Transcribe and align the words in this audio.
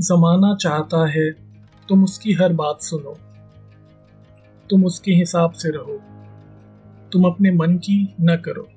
जमाना 0.00 0.54
चाहता 0.54 1.10
है, 1.10 1.30
तुम 1.88 2.04
उसकी 2.04 2.32
हर 2.32 2.52
बात 2.52 2.82
सुनो। 2.82 3.18
तुम 4.70 4.84
उसके 4.84 5.12
हिसाब 5.12 5.52
से 5.52 5.70
रहो। 5.70 6.02
तुम 7.12 7.24
अपने 7.24 7.52
मन 7.52 7.76
की 7.76 8.14
न 8.20 8.36
करो। 8.36 8.68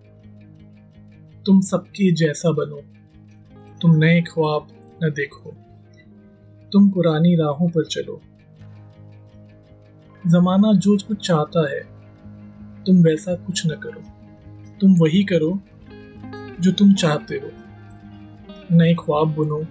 तुम 1.46 1.62
सबके 1.62 2.12
जैसा 2.12 2.52
बनो। 2.52 2.82
तुम 3.82 3.96
नए 3.96 4.22
ख्वाब 4.22 4.68
न 5.04 5.10
देखो। 5.10 5.56
तुम 6.72 6.90
पुरानी 6.90 7.36
राहों 7.36 7.70
पर 7.70 7.86
चलो। 7.86 8.22
जमाना 10.28 10.74
जो 10.74 10.98
कुछ 11.08 11.28
चाहता 11.28 11.70
है, 11.72 11.82
तुम 12.84 13.04
वैसा 13.04 13.36
कुछ 13.36 13.68
न 13.68 13.70
करो। 13.70 14.02
तुम 14.82 14.96
वही 14.96 15.24
करो 15.24 15.60
जो 16.60 16.72
तुम 16.72 16.94
चाहते 16.94 17.36
हो। 17.36 17.52
नए 18.72 18.94
ख्वाब 18.94 19.36
बुनो। 19.36 19.66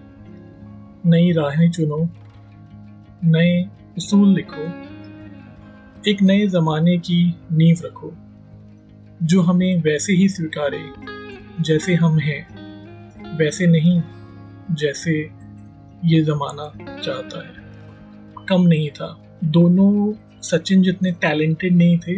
नई 1.06 1.32
राहें 1.32 1.70
चुनो, 1.70 2.08
नए 3.24 3.62
असूल 3.96 4.34
लिखो, 4.34 4.62
एक 6.10 6.22
नए 6.22 6.46
ज़माने 6.46 6.98
की 6.98 7.34
नींव 7.52 7.76
रखो, 7.84 8.12
जो 9.22 9.42
हमें 9.42 9.82
वैसे 9.82 10.12
ही 10.12 10.28
स्वीकारे 10.28 10.82
जैसे 11.60 11.94
हम 11.94 12.18
हैं, 12.18 12.46
वैसे 13.36 13.66
नहीं 13.66 14.02
जैसे 14.70 15.30
ये 16.04 16.22
ज़माना 16.22 16.68
चाहता 17.02 17.46
है। 17.46 17.54
कम 18.48 18.62
नहीं 18.62 18.90
था। 18.90 19.38
दोनों 19.44 20.12
सचिन 20.42 20.82
जितने 20.82 21.12
टैलेंटेड 21.12 21.72
नहीं 21.72 21.98
थे, 21.98 22.16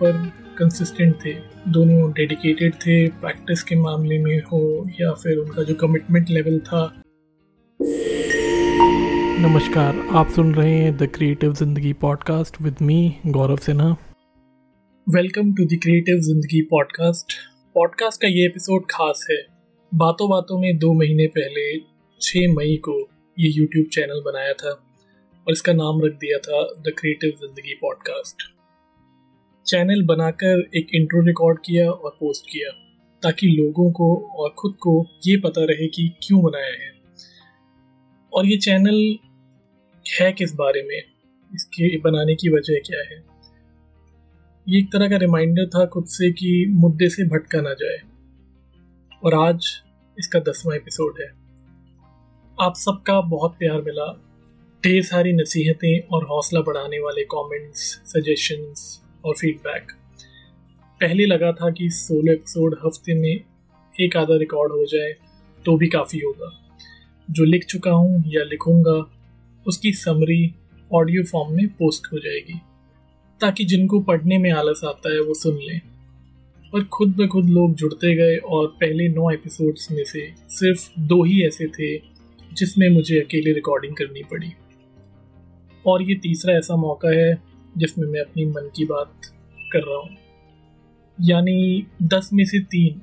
पर 0.00 0.32
कंसिस्टेंट 0.58 1.14
थे। 1.24 1.32
दोनों 1.68 2.12
डेडिकेटेड 2.12 2.74
थे 2.74 3.08
प्रैक्टिस 3.08 3.62
के 3.62 3.76
मामले 3.76 4.18
में 4.18 4.38
हो 4.38 4.88
या 5.00 5.12
फिर 5.12 5.36
उनका 5.36 5.62
जो 5.62 5.74
कमिटमेंट 5.74 6.30
लेवल 6.30 6.58
था। 6.58 7.02
नमस्कार, 9.38 9.98
आप 10.10 10.28
सुन 10.28 10.54
रहे 10.54 10.70
हैं 10.70 10.96
the 10.96 11.06
creative 11.14 11.52
Zindagi 11.54 11.92
podcast 11.92 12.60
with 12.62 12.76
me 12.82 12.96
Gaurav 13.26 13.56
Sinha. 13.56 13.90
Welcome 15.06 15.52
to 15.54 15.64
the 15.64 15.78
creative 15.82 16.20
Zindagi 16.20 16.62
podcast 16.62 17.32
podcast 17.74 18.20
का 18.22 18.28
ये 18.28 18.46
एपिसोड 18.46 18.86
खास 18.90 19.26
है। 19.30 19.36
बातों 19.92 20.28
बातों 20.30 20.58
में 20.60 20.78
दो 20.78 20.92
महीने 20.92 21.26
पहले 21.26 21.78
6 22.20 22.56
मई 22.56 22.76
को 22.76 22.98
ये 23.36 23.50
यूट्यूब 23.50 23.86
चैनल 23.92 24.22
बनाया 24.24 24.52
था 24.52 24.70
और 24.70 25.52
इसका 25.52 25.72
नाम 25.72 26.00
रख 26.04 26.18
दिया 26.18 26.38
था 26.38 26.62
the 26.82 26.94
creative 26.98 27.30
Zindagi 27.30 27.74
podcast 27.74 28.42
channel 29.66 30.04
बनाकर 30.06 30.68
एक 30.76 30.94
इंट्रो 30.94 31.24
रिकॉर्ड 31.26 31.58
किया 31.58 31.90
और 31.90 32.16
पोस्ट 32.20 32.50
किया, 32.50 32.72
ताकि 33.22 33.46
लोगों 33.46 33.90
को 33.92 34.14
और 34.38 34.54
खुद 34.58 34.76
को 34.80 35.00
ये 35.26 35.36
पता 35.36 35.64
रहे 35.64 35.88
कि 35.88 36.12
क्यों 36.22 36.42
बनाया 36.42 36.74
है। 36.84 36.96
और 38.32 38.46
ये 38.46 38.56
चैनल 38.56 38.96
है 40.20 40.32
किस 40.32 40.54
बारे 40.54 40.82
में? 40.82 41.02
इसके 41.54 41.98
बनाने 41.98 42.34
की 42.34 42.48
वजह 42.48 42.78
क्या 42.86 43.00
है? 43.00 43.24
ये 44.68 44.78
एक 44.78 44.92
तरह 44.92 45.08
का 45.08 45.16
रिमाइंडर 45.16 45.66
था 45.66 45.86
खुद 45.86 46.04
से 46.06 46.30
कि 46.30 46.66
मुद्दे 46.68 47.08
से 47.08 47.24
भटका 47.24 47.60
ना 47.60 47.72
जाए। 47.72 47.98
और 49.24 49.34
आज 49.34 49.82
इसका 50.18 50.38
दसवां 50.38 50.76
एपिसोड 50.76 51.14
है। 51.20 51.26
आप 52.60 52.74
सबका 52.76 53.20
बहुत 53.20 53.56
प्यार 53.58 53.80
मिला। 53.80 54.24
ढेर 54.84 55.02
सारी 55.02 55.32
नसीहतें 55.32 56.00
और 56.00 56.24
हौसला 56.24 56.60
बढ़ाने 56.60 56.98
वाले 56.98 57.24
कमेंट्स 57.24 57.80
सजेशंस 58.06 59.02
और 59.24 59.34
फीडबैक 59.34 59.92
पहले 61.00 61.26
लगा 61.26 61.52
था 61.52 61.70
कि 61.70 61.90
सोलो 61.90 62.32
एपिसोड 62.32 62.76
हफ़्ते 62.86 63.14
में 63.14 63.44
एक 64.00 64.16
आधा 64.16 64.36
रिकॉर्ड 64.36 64.72
हो 64.72 64.84
जाए 64.84 65.12
तो 65.64 65.76
भी 65.76 65.88
काफ़ी 65.88 66.18
होगा। 66.18 66.50
जो 67.30 67.44
लिख 67.44 67.64
चुका 67.64 67.90
हूँ 67.90 68.24
या 68.26 68.44
लिखूँगा 68.44 69.17
उसकी 69.68 69.92
समरी 69.92 70.54
ऑडियो 70.92 71.22
फॉर्म 71.24 71.54
में 71.56 71.66
पोस्ट 71.68 72.12
हो 72.12 72.18
जाएगी, 72.18 72.60
ताकि 73.40 73.64
जिनको 73.64 74.00
पढ़ने 74.00 74.38
में 74.38 74.50
आलस 74.50 74.80
आता 74.84 75.12
है 75.12 75.20
वो 75.20 75.34
सुन 75.34 75.58
लें। 75.62 75.80
पर 76.72 76.84
खुद 76.84 77.16
ब 77.16 77.26
खुद 77.26 77.48
लोग 77.48 77.74
जुड़ते 77.74 78.14
गए 78.14 78.36
और 78.36 78.66
पहले 78.80 79.08
नौ 79.08 79.30
एपिसोड्स 79.30 79.90
में 79.90 80.04
से 80.04 80.26
सिर्फ़ 80.48 80.88
दो 80.98 81.22
ही 81.24 81.42
ऐसे 81.46 81.66
थे 81.68 81.96
जिसमें 82.52 82.88
मुझे 82.88 83.20
अकेले 83.20 83.52
रिकॉर्डिंग 83.52 83.96
करनी 83.96 84.22
पड़ी। 84.22 84.52
और 85.86 86.02
ये 86.02 86.14
तीसरा 86.14 86.54
ऐसा 86.54 86.76
मौका 86.76 87.14
है 87.16 87.42
जिसमें 87.78 88.06
मैं 88.08 88.20
अपनी 88.20 88.44
मन 88.46 88.70
की 88.76 88.84
बात 88.84 89.26
कर 89.72 89.78
रहा 89.78 89.98
हूँ। 89.98 90.16
यानी 91.18 91.86
दस 92.02 92.30
में 92.32 92.44
से 92.44 92.60
तीन, 92.60 93.00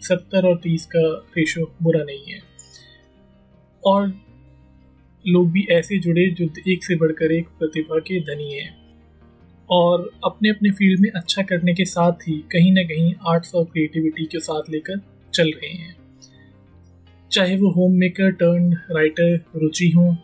सत्तर 0.00 0.46
और 0.46 0.56
तीस 0.56 0.86
का 0.86 1.08
रेशो 1.36 1.64
बुरा 1.82 2.02
नहीं 2.02 2.32
है। 2.32 2.40
और 3.84 4.12
लोग 5.26 5.50
भी 5.52 5.66
ऐसे 5.70 5.98
जुड़े 5.98 6.26
जो 6.30 6.48
एक 6.68 6.84
से 6.84 6.96
बढ़कर 6.96 7.32
एक 7.32 7.48
प्रतिभा 7.48 7.98
के 7.98 8.20
धनी 8.20 8.52
हैं। 8.52 8.76
और 9.70 10.10
अपने 10.24 10.48
अपने 10.48 10.70
फ़ील्ड 10.70 11.00
में 11.00 11.10
अच्छा 11.10 11.42
करने 11.42 11.74
के 11.74 11.84
साथ 11.84 12.28
ही 12.28 12.38
कहीं 12.52 12.72
ना 12.72 12.82
कहीं 12.82 13.14
आर्ट्स 13.26 13.54
और 13.54 13.64
क्रिएटिविटी 13.64 14.24
के 14.24 14.40
साथ 14.40 14.70
लेकर 14.70 15.00
चल 15.34 15.50
रहे 15.50 15.72
हैं। 15.72 15.96
चाहे 17.32 17.56
वो 17.56 17.70
home 17.70 17.92
maker 17.92 18.30
turn 18.32 18.72
writer 18.90 19.34
Ruchi 19.56 19.88
हो 19.90 20.16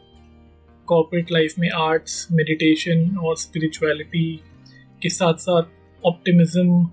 कॉर्पोरेट 0.89 1.33
लाइफ 1.33 1.55
में 1.59 1.69
आर्ट्स 1.71 2.27
मेडिटेशन 2.33 3.17
और 3.17 3.37
स्पिरिचुअलिटी 3.37 4.41
के 5.03 5.09
साथ 5.09 5.35
साथ 5.35 5.63
ऑप्टिमिज्म 6.07 6.87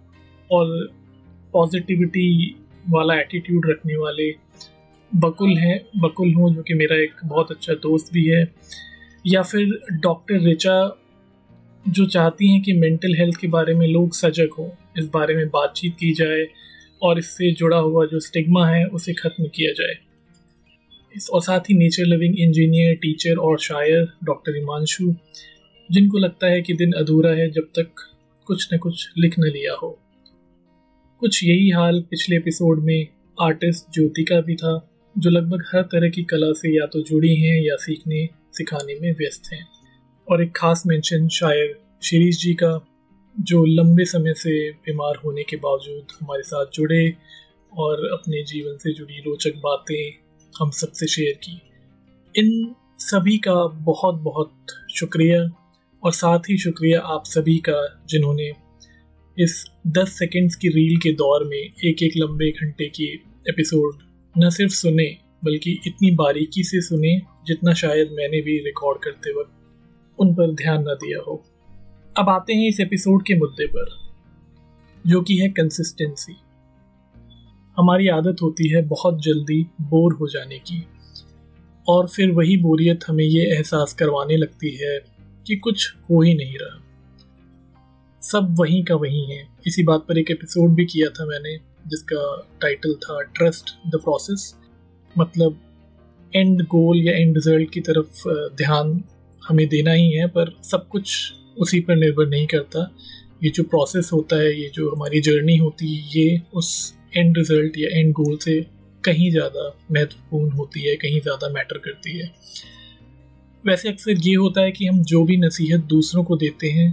और 0.52 0.90
पॉजिटिविटी 1.54 2.56
वाला 2.90 3.20
एटीट्यूड 3.20 3.70
रखने 3.70 3.98
वाले 3.98 4.32
बकुल 5.16 5.58
हैं, 5.58 5.82
बकुल 5.98 6.34
हूँ 6.34 6.56
जो 6.56 6.62
कि 6.62 6.74
मेरा 6.74 6.96
एक 6.96 7.12
बहुत 7.26 7.52
अच्छा 7.52 7.74
दोस्त 7.74 8.14
भी 8.14 8.28
है। 8.28 8.54
या 9.28 9.42
फिर 9.42 9.80
डॉक्टर 9.92 10.40
रिचा 10.40 10.98
जो 11.88 12.06
चाहती 12.06 12.54
हैं 12.54 12.62
कि 12.62 12.74
मेंटल 12.74 13.16
हेल्थ 13.16 13.40
के 13.40 13.48
बारे 13.48 13.74
में 13.74 13.88
लोग 13.88 14.14
सजग 14.14 14.50
हों, 14.60 14.70
इस 14.98 15.06
बारे 15.06 15.36
में 15.36 15.48
बातचीत 15.48 15.94
की 15.94 16.14
जाए 16.14 16.48
और 17.02 17.20
इससे 17.20 17.52
जुड़ा 17.52 17.78
हुआ 17.78 18.06
जो 18.06 18.20
स्टिग्मा 18.20 18.68
है, 18.68 18.86
उसे 18.86 19.14
ख़त्म 19.14 19.48
किया 19.48 19.72
जाए। 19.72 19.96
इस 21.16 21.30
और 21.30 21.42
साथ 21.42 21.60
ही 21.60 21.78
नेचर 21.78 22.06
लिविंग 22.06 22.40
इंजीनियर 22.40 22.96
टीचर 22.96 23.36
और 23.36 23.60
शायर 23.60 24.08
डॉक्टर 24.24 24.56
हिमांशु, 24.56 25.16
जिनको 25.92 26.18
लगता 26.18 26.48
है 26.48 26.62
कि 26.62 26.74
दिन 26.74 26.92
अधूरा 26.92 27.32
है 27.32 27.50
जब 27.50 27.64
तक 27.64 27.92
कुछ 28.46 28.74
न 28.74 28.78
कुछ 28.78 29.10
लिख 29.18 29.40
न 29.40 29.44
लिया 29.44 29.74
हो। 29.74 30.00
कुछ 31.20 31.44
यही 31.44 31.70
हाल 31.70 32.02
पिछले 32.02 32.36
एपिसोड 32.36 32.84
में 32.84 33.08
आर्टिस्ट 33.42 33.94
ज्योति 33.94 34.24
का 34.24 34.42
भी 34.42 34.56
था। 34.56 34.91
जो 35.18 35.30
लगभग 35.30 35.64
हर 35.74 35.82
तरह 35.82 36.10
की 36.10 36.24
कला 36.24 36.52
से 36.52 36.80
या 36.80 36.86
तो 36.86 37.02
जुड़ी 37.02 37.36
हैं 37.36 37.62
या 37.62 37.76
सीखने, 37.76 38.30
सिखाने 38.54 39.00
में 39.00 39.12
व्यस्त 39.12 39.44
हैं। 39.54 39.68
और 40.30 40.44
एक 40.44 40.52
खास 40.56 40.84
मेंशन 40.88 41.28
शायर 41.28 41.80
शिरीष 42.04 42.42
जी 42.42 42.54
का, 42.54 42.88
जो 43.40 43.66
लंबे 43.66 44.06
समय 44.06 44.34
से 44.34 44.72
बीमार 44.72 45.16
होने 45.26 45.44
के 45.44 45.58
बावजूद 45.58 46.08
हमारे 46.22 46.44
साथ 46.44 46.66
जुड़े 46.74 47.14
और 47.78 48.10
अपने 48.14 48.44
जीवन 48.44 48.78
से 48.78 48.94
जुड़ी 48.94 49.14
रोचक 49.14 49.54
बातें 49.56 50.14
हम 50.60 50.70
सबसे 50.70 51.08
शेयर 51.08 51.34
की। 51.34 51.62
इन 52.36 52.76
सभी 53.00 53.38
का 53.38 53.68
बहुत 53.68 54.16
बहुत 54.16 54.54
शुक्रिया 54.96 55.44
और 56.04 56.12
साथ 56.12 56.40
ही 56.40 56.58
शुक्रिया 56.58 57.00
आप 57.00 57.24
सभी 57.26 57.58
का 57.58 58.06
जिन्होंने 58.10 58.52
इस 59.40 59.66
10 59.88 60.08
सेकंड्स 60.08 60.56
की 60.56 60.68
रील 60.68 60.98
के 60.98 61.14
दौर 61.14 61.44
में 61.44 61.70
एक 61.86 62.04
एक 62.04 62.14
लंबे 62.18 62.52
घंटे 62.52 62.86
की 62.86 63.14
एपिसोड 63.50 64.11
न 64.38 64.50
सिर्फ़ 64.50 64.74
सुने, 64.74 65.18
बल्कि 65.44 65.82
इतनी 65.88 66.12
बारीकी 66.12 66.64
से 66.64 66.82
सुने 66.82 67.22
जितना 67.48 67.74
शायद 67.74 68.10
मैंने 68.12 68.42
भी 68.42 68.58
रिकॉर्ड 68.58 69.04
करते 69.04 69.32
वक्त। 69.40 69.52
उन 70.20 70.34
पर 70.34 70.54
ध्यान 70.54 70.82
न 70.82 70.86
दिया 70.86 71.20
हो। 71.20 71.46
अब 72.18 72.30
आते 72.30 72.54
हैं 72.54 72.70
इस 72.70 72.80
एपिसोड 72.80 73.24
के 73.24 73.36
मुद्दे 73.36 73.68
पर, 73.68 73.90
जो 75.08 75.22
कि 75.22 75.38
है 75.38 75.50
कंसिस्टेंसी 75.50 76.36
हमारी 77.78 78.08
आदत 78.08 78.36
होती 78.42 78.70
है 78.70 78.82
बहुत 78.82 79.24
जल्दी 79.24 79.68
बोर 79.82 80.14
हो 80.14 80.28
जाने 80.28 80.60
की, 80.60 80.88
और 81.88 82.08
फिर 82.08 82.32
वही 82.32 82.58
बोरियत 82.58 83.00
हमें 83.08 83.24
ये 83.24 83.46
एहसास 83.46 83.94
करवाने 83.94 84.38
लगती 84.38 84.76
है 84.76 85.00
कि 85.48 85.56
कुछ 85.56 85.96
हो 85.96 86.22
ही 86.22 86.34
नहीं 86.34 86.56
रहा। 86.62 86.84
सब 88.22 88.56
वहीं 88.60 88.84
का 88.84 88.96
वहीं 88.96 89.32
है। 89.32 89.48
इसी 89.68 89.84
बात 89.84 90.00
पर 90.00 90.18
एक 90.18 90.32
एपिसोड 90.32 90.76
भी 90.76 90.86
किया 90.86 91.10
था 91.10 91.26
मैंने 91.26 91.71
जिसका 91.88 92.24
टाइटल 92.62 92.94
था 92.96 93.22
ट्रस्ट 93.36 93.70
द 93.88 94.00
प्रोसेस 94.04 94.54
मतलब 95.16 95.60
एंड 96.32 96.62
गोल 96.68 96.98
या 96.98 97.14
एंड 97.14 97.36
रिज़ल्ट 97.36 97.72
की 97.72 97.82
तरफ़ 97.82 98.28
ध्यान 98.56 99.04
हमें 99.42 99.68
देना 99.68 99.92
ही 99.92 100.12
है, 100.12 100.28
पर 100.28 100.56
सब 100.64 100.88
कुछ 100.88 101.34
उसी 101.58 101.80
पर 101.80 101.96
निर्भर 101.96 102.28
नहीं 102.28 102.48
करता। 102.48 102.90
ये 103.44 103.50
जो 103.50 103.64
प्रोसेस 103.64 104.10
होता 104.14 104.36
है, 104.36 104.54
ये 104.62 104.70
जो 104.74 104.90
हमारी 104.90 105.22
जर्नी 105.22 105.58
होती 105.58 105.96
है, 105.96 106.10
ये 106.16 106.42
उस 106.54 106.94
एंड 107.18 107.38
रिज़ल्ट 107.38 107.78
या 107.78 107.90
एंड 108.00 108.12
गोल 108.14 108.38
से 108.38 108.60
कहीं 109.04 109.30
ज़्यादा 109.32 109.68
महत्वपूर्ण 109.92 110.52
होती 110.52 110.82
है, 110.82 110.96
कहीं 110.96 111.22
ज़्यादा 111.22 111.50
मैटर 111.50 111.78
करती 111.78 112.18
है। 112.18 112.32
वैसे 113.64 113.90
अक्सर 113.90 114.18
ये 114.20 114.36
होता 114.36 114.62
है 114.62 114.72
कि 114.72 114.86
हम 114.86 115.02
जो 115.04 115.24
भी 115.24 115.38
नसीहत 115.38 115.82
दूसरों 115.86 116.24
को 116.24 116.38
देते 116.38 116.70
हैं, 116.70 116.90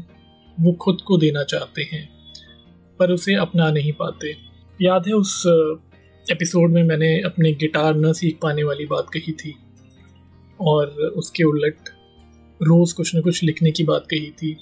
वो 0.58 0.72
खुद 0.72 1.00
को 1.00 1.16
देना 1.16 1.44
चाहते 1.44 1.82
हैं, 1.92 2.08
पर 3.00 3.10
उसे 3.10 3.34
अपना 3.36 3.70
नहीं 3.70 3.92
पाते। 3.92 4.34
याद 4.82 5.06
है 5.08 5.12
उस 5.12 5.42
एपिसोड 6.30 6.72
में 6.72 6.82
मैंने 6.82 7.20
अपने 7.20 7.52
गिटार 7.52 7.96
न 7.96 8.12
सीख 8.12 8.38
पाने 8.42 8.62
वाली 8.62 8.84
बात 8.86 9.06
कही 9.14 9.32
थी 9.32 9.54
और 10.60 10.86
उसके 11.16 11.44
उलट 11.44 11.88
रोज़ 12.60 12.94
कुछ 12.94 13.14
ना 13.14 13.20
कुछ 13.20 13.42
लिखने 13.42 13.70
की 13.70 13.84
बात 13.84 14.06
कही 14.10 14.30
थी। 14.30 14.56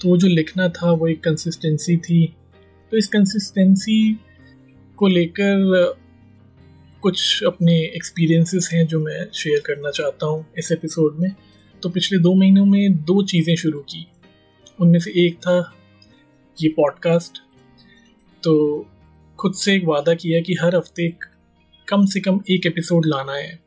तो 0.00 0.08
वो 0.08 0.16
जो 0.16 0.28
लिखना 0.28 0.68
था 0.68 0.90
वो 0.92 1.08
एक 1.08 1.22
कंसिस्टेंसी 1.24 1.96
थी। 1.96 2.26
तो 2.92 2.96
इस 2.96 3.08
कंसिस्टेंसी 3.08 4.18
को 4.96 5.06
लेकर 5.06 5.94
कुछ 7.02 7.42
अपने 7.44 7.78
एक्सपीरियंसेस 7.86 8.70
हैं 8.72 8.86
जो 8.86 9.00
मैं 9.00 9.26
शेयर 9.32 9.60
करना 9.66 9.90
चाहता 9.90 10.26
हूँ 10.26 10.44
इस 10.58 10.72
एपिसोड 10.72 11.18
में। 11.18 11.30
तो 11.82 11.88
पिछले 11.88 12.18
दो 12.18 12.34
महीनों 12.34 12.64
में 12.64 13.04
दो 13.04 13.22
चीज़ें 13.22 13.56
शुरू 13.56 13.80
की। 13.80 14.06
उनमें 14.80 14.98
से 15.00 15.26
एक 15.26 15.36
था 15.36 15.58
ये 16.58 16.68
पॉडकास्ट 16.68 17.38
तो 18.42 18.54
खुद 19.38 19.54
से 19.54 19.74
एक 19.74 19.84
वादा 19.86 20.14
किया 20.14 20.40
कि 20.40 20.54
हर 20.54 20.76
हफ़्ते 20.76 21.08
कम 21.88 22.04
से 22.06 22.20
कम 22.20 22.40
एक 22.50 22.66
एपिसोड 22.66 23.06
लाना 23.06 23.32
है, 23.32 23.58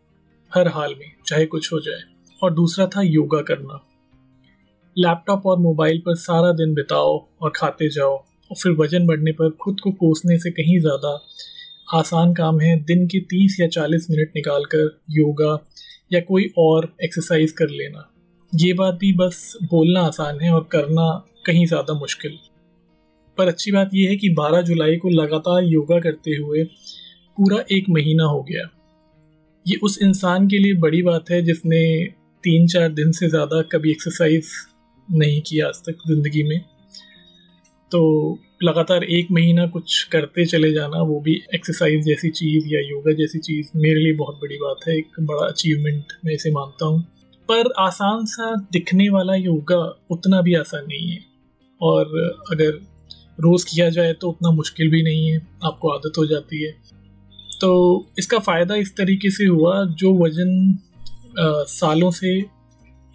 हर 0.52 0.68
हाल 0.68 0.96
में, 1.00 1.12
चाहे 1.28 1.46
कुछ 1.46 1.72
हो 1.74 1.80
जाए। 1.80 2.02
और 2.40 2.54
दूसरा 2.54 2.88
था 2.88 3.02
योगा 3.02 3.42
करना। 3.42 3.80
लैपटॉप 4.98 5.46
और 5.46 5.60
मोबाइल 5.60 6.00
पर 6.00 6.16
सारा 6.16 6.52
दिन 6.52 6.74
बिताओ 6.74 7.18
और 7.42 7.52
खाते 7.56 7.90
जाओ। 7.90 8.14
और 8.14 8.58
फिर 8.64 8.72
वज़न 8.72 9.08
बढ़ने 9.08 9.32
पर 9.32 9.50
खुद 9.62 9.80
को 9.80 9.92
कोसने 9.92 10.38
से 10.40 10.52
कहीं 10.52 10.80
ज़्यादा 10.80 11.18
आसान 11.94 12.34
काम 12.34 12.60
है 12.60 12.76
दिन 12.84 13.08
के 13.08 13.20
तीस 13.30 13.58
या 13.60 13.68
चालीस 13.68 14.08
मिनट 14.12 14.32
निकाल 14.36 14.66
कर 14.66 15.00
योगा 15.12 15.58
या 16.14 16.20
कोई 16.22 16.52
और 16.58 16.94
एक्सरसाइज 17.04 17.52
कर 17.52 17.70
लेना। 17.70 18.08
ये 18.52 18.74
बात 18.74 18.94
भी 18.94 19.14
बस 19.14 19.54
बोलना 19.64 20.02
आसान 20.02 20.42
है 20.42 20.54
और 20.54 20.68
करना 20.72 21.12
कहीं 21.46 21.66
ज़्यादा 21.66 21.94
मुश्किल। 21.94 22.38
पर 23.38 23.48
अच्छी 23.48 23.72
बात 23.72 23.90
यह 23.94 24.10
है 24.10 24.16
कि 24.16 24.30
12 24.30 24.62
जुलाई 24.62 24.98
को 24.98 25.10
लगातार 25.10 25.64
योगा 25.64 26.00
करते 26.00 26.32
हुए 26.32 26.64
पूरा 27.38 27.64
एक 27.72 27.90
महीना 27.90 28.24
हो 28.24 28.42
गया। 28.44 28.70
ये 29.66 29.78
उस 29.84 29.98
इंसान 30.02 30.48
के 30.48 30.60
लिए 30.60 30.74
बड़ी 30.74 31.02
बात 31.02 31.30
है 31.32 31.42
जिसने 31.42 32.06
तीन 32.44 32.68
चार 32.68 32.90
दिन 32.90 33.12
से 33.12 33.30
ज़्यादा 33.30 33.62
कभी 33.62 33.92
एक्सरसाइज 33.92 34.50
नहीं 35.12 35.42
किया 35.42 35.68
आज 35.68 35.82
तक 35.82 35.98
ज़िंदगी 36.08 36.44
में। 36.44 36.60
तो 37.92 38.40
लगातार 38.64 39.04
एक 39.04 39.28
महीना 39.32 39.66
कुछ 39.68 40.04
करते 40.04 40.46
चले 40.46 40.72
जाना, 40.72 41.02
वो 41.02 41.20
भी 41.20 41.34
एक्सरसाइज 41.56 42.06
जैसी 42.06 42.30
चीज़ 42.30 42.68
या 42.68 42.82
योगा 42.82 43.14
जैसी 43.14 43.40
चीज़ 43.40 43.70
मेरे 43.76 44.00
लिए 44.00 44.14
बहुत 44.14 44.36
बड़ी 44.36 44.58
बात 44.58 44.88
है, 44.88 44.98
एक 44.98 45.08
बड़ा 45.20 45.48
अचीवमेंट 45.48 46.14
मैं 46.26 46.34
इसे 46.34 46.52
मानता 46.52 46.86
हूँ। 46.86 47.02
पर 47.50 47.72
आसान 47.80 48.26
सा 48.26 48.56
दिखने 48.72 49.10
वाला 49.10 49.36
योगा 49.36 49.78
उतना 50.12 50.42
भी 50.42 50.54
आसान 50.54 50.86
नहीं 50.86 51.10
है। 51.10 51.20
और 51.82 52.06
अगर 52.52 52.80
रोज़ 53.42 53.66
किया 53.66 53.90
जाए 53.90 54.14
तो 54.14 54.30
उतना 54.30 54.52
मुश्किल 54.52 54.90
भी 54.92 55.02
नहीं 55.04 55.28
है, 55.28 55.38
आपको 55.64 55.90
आदत 55.90 56.18
हो 56.18 56.26
जाती 56.26 56.64
है। 56.64 56.72
तो 57.62 57.72
इसका 58.20 58.40
फ़ायदा 58.40 58.76
इस 58.78 58.96
तरीके 58.98 59.30
से 59.32 59.46
हुआ, 59.46 59.84
जो 59.86 60.14
वज़न 60.16 60.78
सालों 61.70 62.12
से 62.12 62.38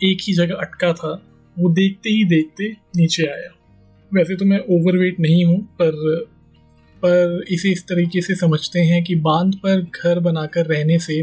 एक 0.00 0.18
ही 0.22 0.32
जगह 0.34 0.54
अटका 0.56 0.92
था, 0.92 1.12
वो 1.56 1.70
देखते 1.72 2.10
ही 2.10 2.24
देखते 2.26 2.68
नीचे 2.96 3.26
आया। 3.26 3.50
वैसे 4.12 4.36
तो 4.36 4.44
मैं 4.44 4.58
ओवरवेट 4.70 5.20
नहीं 5.20 5.44
हूँ, 5.44 5.60
पर 5.80 6.24
पर 7.02 7.44
इसे 7.50 7.70
इस 7.70 7.82
तरीके 7.88 8.20
से 8.22 8.34
समझते 8.36 8.80
हैं 8.80 9.02
कि 9.04 9.14
बाँध 9.22 9.54
पर 9.56 9.80
घर 9.80 10.18
बनाकर 10.20 10.66
रहने 10.66 10.98
से 10.98 11.20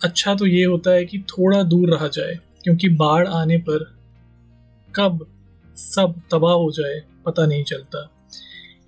अच्छा 0.00 0.34
तो 0.34 0.46
ये 0.46 0.64
होता 0.64 0.90
है 0.90 1.04
कि 1.04 1.18
थोड़ा 1.28 1.62
दूर 1.64 1.90
रहा 1.90 2.08
जाए, 2.08 2.34
क्योंकि 2.64 2.88
बाढ़ 2.96 3.28
आने 3.28 3.58
पर 3.60 3.84
कब 4.94 5.26
सब 5.76 6.20
तबाह 6.32 6.54
हो 6.54 6.70
जाए 6.70 7.00
पता 7.26 7.46
नहीं 7.46 7.64
चलता। 7.64 8.10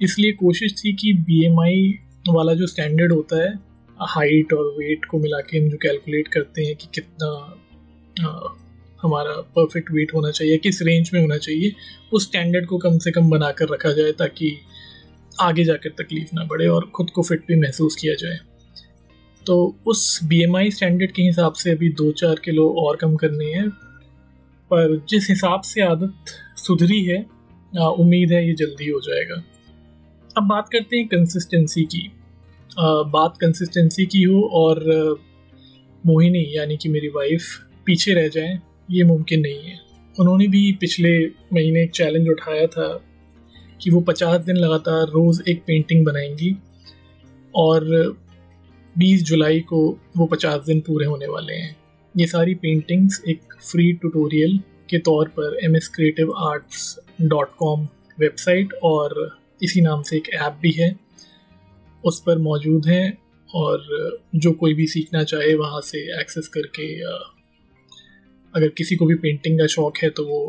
इसलिए 0.00 0.32
कोशिश 0.32 0.74
थी 0.74 0.92
कि 0.92 1.12
बीएमआई 1.12 1.98
वाला 2.28 2.54
जो 2.54 2.66
स्टैंडर्ड 2.66 3.12
होता 3.12 3.42
है 3.42 3.58
हाइट 4.00 4.52
और 4.52 4.64
वेट 4.78 5.04
को 5.04 5.18
मिला 5.18 5.40
के 5.40 5.58
हम 5.58 5.68
जो 5.70 5.76
कैलकुलेट 5.76 6.28
करते 6.28 6.64
हैं 6.64 6.76
कि 6.76 6.88
कितना 6.94 7.28
आ, 8.26 8.48
हमारा 9.02 9.32
परफेक्ट 9.56 9.90
वेट 9.92 10.14
होना 10.14 10.30
चाहिए 10.30 10.58
किस 10.58 10.82
रेंज 10.82 11.10
में 11.14 11.20
होना 11.20 11.36
चाहिए 11.36 11.72
उस 12.12 12.24
स्टैंडर्ड 12.24 12.66
को 12.66 12.78
कम 12.78 12.98
से 12.98 13.10
कम 13.10 13.30
बना 13.30 13.50
कर 13.52 13.68
रखा 13.68 13.92
जाए 13.92 14.12
ताकि 14.12 14.56
आगे 15.40 15.64
जाकर 15.64 15.90
तकलीफ़ 16.02 16.30
ना 16.34 16.44
बढ़े 16.44 16.66
और 16.66 16.90
ख़ुद 16.96 17.10
को 17.10 17.22
फिट 17.22 17.44
भी 17.48 17.56
महसूस 17.56 17.96
किया 17.96 18.14
जाए। 18.14 18.38
तो 19.46 19.76
उस 19.86 20.20
बीएमआई 20.24 20.70
स्टैंडर्ड 20.70 21.12
के 21.12 21.22
हिसाब 21.22 21.52
से 21.52 21.70
अभी 21.70 21.88
दो 21.88 22.10
चार 22.12 22.40
किलो 22.44 22.68
और 22.78 22.96
कम 22.96 23.16
करनी 23.16 23.50
है 23.52 23.68
पर 24.70 24.96
जिस 25.08 25.28
हिसाब 25.30 25.60
से 25.60 25.80
आदत 25.80 26.34
सुधरी 26.58 27.02
है 27.04 27.26
उम्मीद 27.98 28.32
है 28.32 28.46
ये 28.48 28.54
जल्दी 28.54 28.88
हो 28.88 29.00
जाएगा। 29.00 29.42
अब 30.36 30.48
बात 30.48 30.68
करते 30.72 30.96
हैं 30.96 31.06
कंसिस्टेंसी 31.06 31.84
की। 31.84 32.12
आ, 32.78 32.86
बात 33.02 33.36
कंसिस्टेंसी 33.40 34.06
की 34.06 34.22
हो 34.22 34.40
और 34.52 34.84
मोहिनी 36.06 36.44
यानी 36.48 36.76
कि 36.76 36.88
मेरी 36.88 37.08
वाइफ 37.08 37.42
पीछे 37.86 38.14
रह 38.14 38.28
जाएँ 38.28 38.58
ये 38.90 39.04
मुमकिन 39.04 39.40
नहीं 39.40 39.62
है। 39.62 39.78
उन्होंने 40.20 40.46
भी 40.48 40.72
पिछले 40.72 41.26
महीने 41.26 41.82
एक 41.82 41.90
चैलेंज 41.90 42.28
उठाया 42.28 42.66
था 42.66 43.04
कि 43.80 43.90
वो 43.90 44.00
पचास 44.00 44.40
दिन 44.40 44.56
लगातार 44.56 45.06
रोज़ 45.06 45.42
एक 45.48 45.62
पेंटिंग 45.66 46.04
बनाएँगी 46.06 46.54
और 47.54 48.16
20 48.98 49.22
जुलाई 49.22 49.60
को 49.60 49.98
वो 50.16 50.26
पचास 50.26 50.64
दिन 50.64 50.80
पूरे 50.80 51.06
होने 51.06 51.26
वाले 51.26 51.54
हैं। 51.54 51.76
ये 52.16 52.26
सारी 52.26 52.54
पेंटिंग्स 52.54 53.22
एक 53.28 53.40
फ्री 53.72 53.92
ट्यूटोरियल 53.92 54.60
के 54.90 54.98
तौर 55.00 55.28
पर 55.28 55.58
M 55.64 55.76
S 55.76 55.88
creative 55.94 56.32
arts 56.42 56.98
dot 57.22 57.54
com 57.56 57.88
website 58.20 58.72
और 58.84 59.14
इसी 59.62 59.80
नाम 59.80 60.02
से 60.02 60.16
एक 60.16 60.28
ऐप 60.36 60.58
भी 60.62 60.70
है। 60.72 60.94
उस 62.02 62.22
पर 62.26 62.38
मौजूद 62.38 62.86
हैं 62.86 63.18
और 63.48 63.86
जो 64.36 64.52
कोई 64.52 64.74
भी 64.74 64.86
सीखना 64.86 65.22
चाहे 65.24 65.54
वहाँ 65.56 65.80
से 65.80 65.98
एक्सेस 66.20 66.48
करके 66.48 66.88
अगर 68.54 68.68
किसी 68.68 68.96
को 68.96 69.06
भी 69.06 69.14
पेंटिंग 69.16 69.58
का 69.58 69.66
शौक 69.66 69.98
है 70.02 70.10
तो 70.10 70.24
वो 70.26 70.40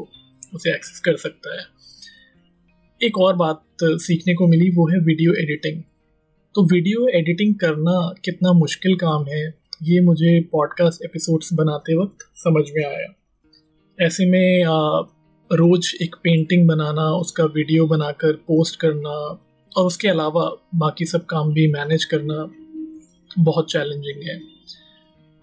उसे 0.55 0.73
एक्सेस 0.73 0.99
कर 0.99 1.15
सकता 1.17 1.55
है। 1.55 1.65
एक 3.01 3.17
और 3.19 3.35
बात 3.35 3.63
सीखने 3.83 4.33
को 4.33 4.47
मिली 4.47 4.69
वो 4.69 4.87
है 4.87 4.99
वीडियो 5.01 5.33
एडिटिंग 5.33 5.81
तो 6.55 6.63
वीडियो 6.65 7.07
एडिटिंग 7.17 7.53
करना 7.55 7.97
कितना 8.25 8.53
मुश्किल 8.53 8.95
काम 8.95 9.25
है, 9.25 9.45
ये 9.83 10.01
मुझे 10.01 10.39
पॉडकास्ट 10.51 11.05
एपिसोड्स 11.05 11.53
बनाते 11.53 11.95
वक्त 11.95 12.27
समझ 12.37 12.65
में 12.71 12.85
आया। 12.85 13.13
ऐसे 13.99 14.25
में 14.25 14.63
रोज़ 15.49 15.91
एक 16.03 16.15
पेंटिंग 16.23 16.67
बनाना, 16.67 17.03
उसका 17.13 17.43
वीडियो 17.45 17.85
बनाकर 17.87 18.33
पोस्ट 18.47 18.79
करना 18.79 19.09
और 19.09 19.85
उसके 19.85 20.07
अलावा 20.07 20.43
बाकी 20.75 21.05
सब 21.05 21.25
काम 21.25 21.51
भी 21.53 21.65
मैनेज 21.67 22.05
करना 22.05 22.45
बहुत 23.39 23.71
चैलेंजिंग 23.71 24.21
है। 24.23 24.37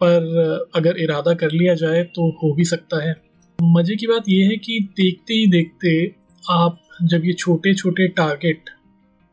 पर 0.01 0.71
अगर 0.75 0.99
इरादा 0.99 1.35
कर 1.35 1.51
लिया 1.51 1.75
जाए 1.75 2.03
तो 2.15 2.29
हो 2.33 2.53
भी 2.55 2.65
सकता 2.65 3.03
है। 3.05 3.15
मज़े 3.59 3.97
की 3.97 4.07
बात 4.07 4.29
यह 4.29 4.49
है 4.49 4.57
कि 4.57 4.79
देखते 4.97 5.35
ही 5.35 5.47
देखते 5.47 6.15
आप 6.45 6.81
जब 7.03 7.25
ये 7.25 7.33
छोटे 7.33 7.75
छोटे 7.75 8.07
टारगेट 8.09 8.71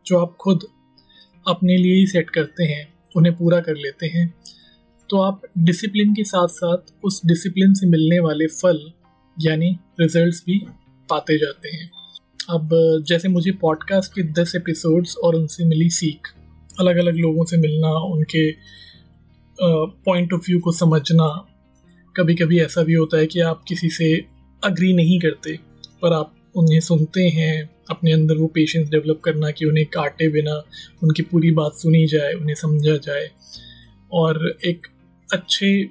जो 0.06 0.20
आप 0.20 0.36
खुद 0.40 0.64
अपने 1.48 1.78
लिए 1.78 1.96
ही 1.96 2.08
सेट 2.08 2.30
करते 2.30 2.64
हैं, 2.64 2.88
उन्हें 3.16 3.36
पूरा 3.36 3.60
कर 3.60 3.76
लेते 3.76 4.08
हैं 4.08 4.34
तो 5.10 5.22
आप 5.22 5.42
डिसिप्लिन 5.58 6.14
के 6.14 6.24
साथ 6.24 6.48
साथ 6.50 6.94
उस 7.04 7.22
डिसिप्लिन 7.26 7.74
से 7.74 7.88
मिलने 7.88 8.20
वाले 8.20 8.48
फल 8.48 8.80
यानी 9.42 9.78
रिजल्ट्स 10.00 10.44
भी 10.48 10.60
पाते 11.10 11.38
जाते 11.38 11.70
हैं। 11.70 11.92
अब, 12.50 12.70
जैसे 13.08 13.28
मुझे 13.28 13.52
पॉडकास्ट 13.52 14.12
के 14.12 14.24
दस 14.24 14.54
एपिसोड्स 14.56 15.18
और 15.18 15.36
उनसे 15.36 15.66
मिली 15.66 15.90
सीख 15.90 16.28
अलग 16.80 16.98
अलग 16.98 17.16
लोगों 17.16 17.46
से 17.46 17.58
मिलना, 17.58 17.88
उनके 17.88 18.52
पॉइंट 20.06 20.34
ऑफ़ 20.34 20.42
व्यू 20.42 20.60
को 20.60 20.72
समझना 20.72 21.48
कभी 22.18 22.36
कभी 22.36 22.60
ऐसा 22.60 22.84
भी 22.84 22.94
होता 22.94 23.18
है 23.18 23.28
कि 23.28 23.40
आप 23.40 23.64
किसी 23.68 23.90
से 23.90 24.26
अग्री 24.64 24.94
नहीं 24.94 25.20
करते, 25.20 25.60
पर 26.02 26.14
आप 26.14 26.36
उन्हें 26.56 26.80
सुनते 26.80 27.22
हैं, 27.22 27.70
अपने 27.90 28.12
अंदर 28.12 28.36
वो 28.36 28.48
पेशेंस 28.48 28.90
डेवलप 28.90 29.22
करना 29.24 29.52
कि 29.52 29.66
उन्हें 29.66 29.86
काटे 29.86 30.30
बिना 30.30 30.64
उनकी 31.04 31.22
पूरी 31.22 31.52
बात 31.52 31.74
सुनी 31.74 32.08
जाए, 32.08 32.34
उन्हें 32.34 32.56
समझा 32.56 32.98
जाए। 32.98 33.32
और 34.14 34.58
एक 34.66 34.88
अच्छे 35.34 35.90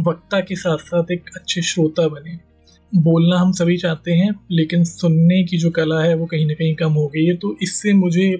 वक्ता 0.00 0.40
के 0.40 0.56
साथ 0.56 0.78
साथ 0.78 1.04
एक 1.12 1.30
अच्छे 1.36 1.62
श्रोता 1.62 2.08
बने। 2.08 2.49
बोलना 2.92 3.36
हम 3.38 3.52
सभी 3.52 3.76
चाहते 3.76 4.12
हैं, 4.12 4.30
लेकिन 4.50 4.84
सुनने 4.84 5.42
की 5.44 5.58
जो 5.58 5.70
कला 5.70 6.00
है 6.02 6.14
वो 6.14 6.26
कहीं 6.26 6.46
ना 6.46 6.54
कहीं 6.54 6.74
कम 6.74 6.92
हो 6.92 7.06
गई 7.06 7.24
है। 7.24 7.34
तो 7.36 7.56
इससे 7.62 7.92
मुझे 7.94 8.32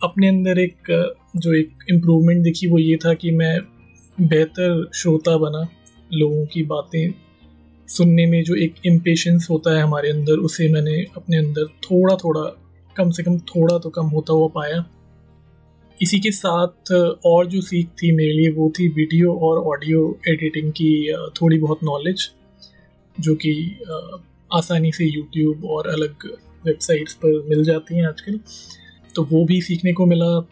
अपने 0.00 0.28
अंदर 0.28 0.58
एक, 0.58 0.76
जो 1.36 1.54
एक 1.54 1.84
इम्प्रूवमेंट 1.90 2.42
दिखी 2.42 2.66
वो 2.66 2.78
ये 2.78 2.96
था 2.96 3.14
कि 3.14 3.30
मैं 3.30 3.58
बेहतर 4.18 4.88
श्रोता 4.94 5.36
बना, 5.36 5.66
लोगों 6.12 6.44
की 6.46 6.62
बातें 6.64 7.12
सुनने 7.88 8.26
में 8.26 8.42
जो 8.44 8.54
एक 8.56 8.74
इम्पेशंस 8.86 9.46
होता 9.50 9.74
है 9.76 9.82
हमारे 9.82 10.10
अंदर, 10.10 10.32
उसे 10.32 10.68
मैंने 10.68 10.94
अपने 11.16 11.36
अंदर 11.36 11.66
थोड़ा 11.84 12.14
थोड़ा 12.14 12.42
कम 12.96 13.10
से 13.10 13.22
कम 13.22 13.38
थोड़ा 13.48 13.78
तो 13.78 13.90
कम 13.90 14.06
होता 14.06 14.32
हुआ 14.32 14.48
पाया। 14.54 14.84
इसी 15.98 16.18
के 16.20 16.30
साथ 16.32 16.92
और 17.26 17.46
जो 17.46 17.60
सीख 17.62 17.88
थी 18.02 18.12
मेरे 18.12 18.32
लिए 18.32 18.50
वो 18.50 18.72
थी 18.78 18.88
वीडियो 18.90 19.34
और 19.38 19.58
ऑडियो 19.66 20.06
एडिटिंग 20.28 20.72
की 20.72 21.12
थोड़ी 21.40 21.58
बहुत 21.58 21.84
नॉलेज 21.84 22.30
जो 23.16 23.34
कि 23.36 23.52
आसानी 24.50 24.92
से 24.92 25.04
यूट्यूब 25.06 25.64
और 25.66 25.88
अलग 25.88 26.26
वेबसाइट्स 26.66 27.14
पर 27.14 27.42
मिल 27.48 27.64
जाती 27.64 27.96
हैं 27.96 28.06
आजकल। 28.06 28.38
तो 29.10 29.22
वो 29.24 29.44
भी 29.44 29.60
सीखने 29.62 29.92
को 29.92 30.06
मिला। 30.06 30.48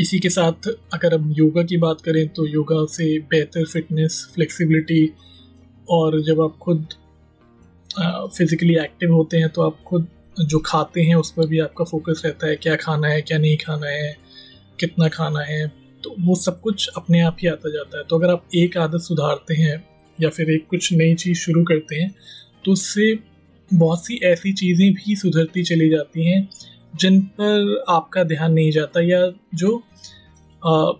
इसी 0.00 0.18
के 0.18 0.28
साथ 0.30 0.68
अगर 0.94 1.14
हम 1.14 1.32
योगा 1.32 1.62
की 1.62 1.76
बात 1.76 2.00
करें 2.00 2.26
तो 2.28 2.46
योगा 2.46 2.84
से 2.92 3.18
बेहतर 3.30 3.64
फिटनेस 3.64 4.26
फ्लेक्सिबिलिटी 4.34 5.10
और 5.88 6.20
जब 6.22 6.40
आप 6.40 6.56
खुद 6.58 6.86
फिज़िकली 8.36 8.74
एक्टिव 8.76 9.12
होते 9.14 9.38
हैं 9.38 9.48
तो 9.48 9.62
आप 9.62 9.82
खुद 9.86 10.06
जो 10.40 10.58
खाते 10.58 11.02
हैं, 11.02 11.14
उस 11.14 11.30
पर 11.32 11.46
भी 11.46 11.58
आपका 11.60 11.84
फोकस 11.84 12.22
रहता 12.24 12.46
है। 12.46 12.56
क्या 12.56 12.76
खाना 12.76 13.08
है, 13.08 13.20
क्या 13.22 13.38
नहीं 13.38 13.56
खाना 13.56 13.86
है, 13.86 14.16
कितना 14.80 15.08
खाना 15.08 15.40
है 15.42 15.66
तो 16.04 16.14
वो 16.20 16.34
सब 16.36 16.60
कुछ 16.60 16.88
अपने 16.96 17.20
आप 17.22 17.36
ही 17.40 17.48
आता 17.48 17.70
जाता 17.70 17.98
है। 17.98 18.04
तो 18.04 18.18
अगर 18.18 18.30
आप 18.30 18.48
एक 18.54 18.76
आदत 18.78 19.00
सुधारते 19.00 19.54
हैं 19.54 19.76
या 20.22 20.28
फिर 20.28 20.50
एक 20.50 20.66
कुछ 20.66 20.92
नई 20.92 21.14
चीज़ 21.14 21.38
शुरू 21.38 21.64
करते 21.64 21.96
हैं 21.96 22.14
तो 22.64 22.72
उससे 22.72 23.14
बहुत 23.70 24.04
सी 24.06 24.18
ऐसी 24.24 24.52
चीज़ें 24.52 24.92
भी 24.94 25.16
सुधरती 25.16 25.62
चली 25.62 25.88
जाती 25.90 26.26
हैं 26.30 26.48
जिन 27.00 27.20
पर 27.40 27.84
आपका 27.88 28.22
ध्यान 28.24 28.52
नहीं 28.52 28.70
जाता 28.70 29.00
या 29.00 29.20
जो 29.54 29.82
आ, 30.66 30.92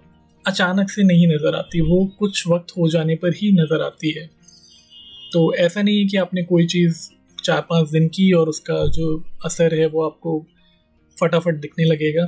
अचानक 0.44 0.90
से 0.90 1.02
नहीं 1.02 1.26
नज़र 1.26 1.54
आती 1.54 1.80
वो 1.80 2.04
कुछ 2.18 2.46
वक्त 2.48 2.72
हो 2.78 2.88
जाने 2.88 3.14
पर 3.16 3.34
ही 3.34 3.52
नज़र 3.52 3.82
आती 3.82 4.10
है। 4.18 4.26
तो 5.32 5.54
ऐसा 5.54 5.82
नहीं 5.82 5.98
है 5.98 6.04
कि 6.04 6.16
आपने 6.16 6.42
कोई 6.42 6.66
चीज़ 6.66 7.08
चार 7.44 7.60
पाँच 7.60 7.90
दिन 7.90 8.08
की 8.08 8.32
और 8.32 8.48
उसका 8.48 8.74
जो 8.86 9.24
असर 9.44 9.74
है 9.74 9.86
वो 9.86 10.04
आपको 10.04 10.38
फटाफट 11.16 11.54
दिखने 11.54 11.84
लगेगा। 11.84 12.24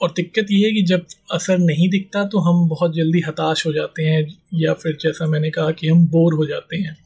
और 0.00 0.12
दिक्कत 0.16 0.46
ये 0.50 0.66
है 0.66 0.72
कि 0.72 0.82
जब 0.82 1.06
असर 1.32 1.58
नहीं 1.58 1.88
दिखता 1.88 2.24
तो 2.24 2.38
हम 2.38 2.68
बहुत 2.68 2.94
जल्दी 2.94 3.20
हताश 3.20 3.66
हो 3.66 3.72
जाते 3.72 4.02
हैं 4.02 4.26
या 4.54 4.72
फिर 4.72 4.96
जैसा 5.00 5.26
मैंने 5.26 5.50
कहा 5.50 5.70
कि 5.70 5.88
हम 5.88 6.06
बोर 6.06 6.34
हो 6.34 6.46
जाते 6.46 6.76
हैं 6.76 6.96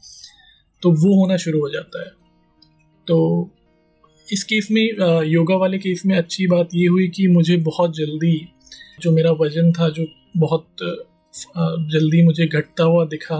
तो 0.83 0.91
वो 0.93 1.13
होना 1.15 1.37
शुरू 1.37 1.59
हो 1.59 1.69
जाता 1.69 2.01
है। 2.01 2.11
तो 3.07 3.49
इस 4.27 4.43
केस 4.43 4.67
में 4.71 5.23
योगा 5.25 5.55
वाले 5.55 5.77
केस 5.77 6.01
में 6.05 6.17
अच्छी 6.17 6.47
बात 6.47 6.69
ये 6.75 6.87
हुई 6.87 7.07
कि 7.07 7.27
मुझे 7.27 7.57
बहुत 7.57 7.95
जल्दी 7.95 8.35
जो 9.01 9.11
मेरा 9.11 9.31
वज़न 9.31 9.71
था, 9.71 9.89
जो 9.89 10.05
बहुत 10.37 10.67
जल्दी 11.91 12.21
मुझे 12.21 12.47
घटता 12.47 12.83
हुआ 12.83 13.05
दिखा 13.05 13.37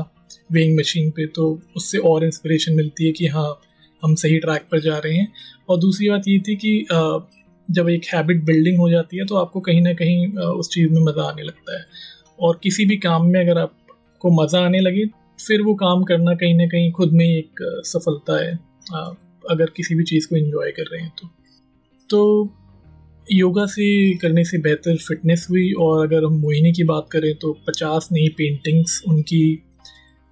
वेइंग 0.52 0.78
मशीन 0.80 1.10
पे 1.12 1.26
तो 1.28 1.62
उससे 1.78 1.98
और 1.98 2.24
इंस्पिरेशन 2.26 2.74
मिलती 2.74 3.06
है 3.06 3.12
कि 3.12 3.28
हाँ 3.28 3.62
हम 4.04 4.16
सही 4.16 4.40
ट्रैक 4.40 4.68
पर 4.72 4.80
जा 4.80 4.98
रहे 4.98 5.14
हैं। 5.14 5.32
और 5.70 5.80
दूसरी 5.80 6.10
बात 6.10 6.28
ये 6.28 6.40
थी 6.40 6.56
कि 6.56 6.86
जब 7.68 7.90
एक 7.90 8.06
हैबिट 8.06 8.44
बिल्डिंग 8.46 8.78
हो 8.80 8.90
जाती 8.90 9.18
है 9.18 9.26
तो 9.26 9.36
आपको 9.36 9.60
कहीं 9.62 9.82
ना 9.82 9.94
कहीं 9.94 10.28
उस 10.36 10.70
चीज़ 10.70 10.92
में 10.92 11.02
मज़ा 11.02 11.24
आने 11.24 11.44
लगता 11.44 11.78
है। 11.78 11.86
और 12.40 12.60
किसी 12.64 12.86
भी 12.86 12.98
काम 13.00 13.26
में 13.28 13.40
अगर 13.40 13.60
आपको 13.60 14.32
मज़ा 14.34 14.60
आने 14.60 14.80
लगे, 14.80 15.06
फिर 15.40 15.62
वो 15.62 15.74
काम 15.76 16.04
करना 16.04 16.34
कहीं 16.36 16.56
ना 16.56 16.66
कहीं 16.68 16.92
खुद 16.92 17.14
में 17.14 17.26
एक 17.28 17.60
सफलता 17.86 18.44
है 18.44 18.54
अगर 19.44 19.72
किसी 19.76 19.96
भी 19.96 20.04
चीज़ 20.04 20.28
को 20.28 20.36
इन्जॉय 20.36 20.72
कर 20.72 20.84
रहे 20.84 21.02
हैं 21.02 21.12
तो। 21.22 21.28
तो 22.10 22.54
योगा 23.28 23.66
से 23.66 23.86
करने 24.18 24.44
से 24.44 24.58
बेहतर 24.60 24.98
फिटनेस 24.98 25.46
हुई, 25.50 25.72
और 25.74 26.06
अगर 26.06 26.26
हम 26.26 26.34
मोहिनी 26.40 26.72
की 26.72 26.84
बात 26.84 27.08
करें 27.12 27.34
तो 27.36 27.52
पचास 27.68 28.10
नई 28.12 28.28
पेंटिंग्स 28.38 29.02
उनकी, 29.08 29.64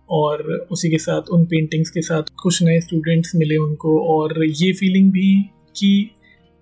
और 0.09 0.67
उसी 0.71 0.89
के 0.89 0.97
साथ, 0.97 1.29
उन 1.31 1.45
पेंटिंग्स 1.45 1.89
के 1.89 2.01
साथ 2.01 2.31
कुछ 2.43 2.61
नए 2.63 2.79
स्टूडेंट्स 2.81 3.31
मिले 3.35 3.57
उनको, 3.57 3.99
और 4.07 4.43
ये 4.45 4.71
फीलिंग 4.73 5.11
भी 5.11 5.35
कि 5.75 6.11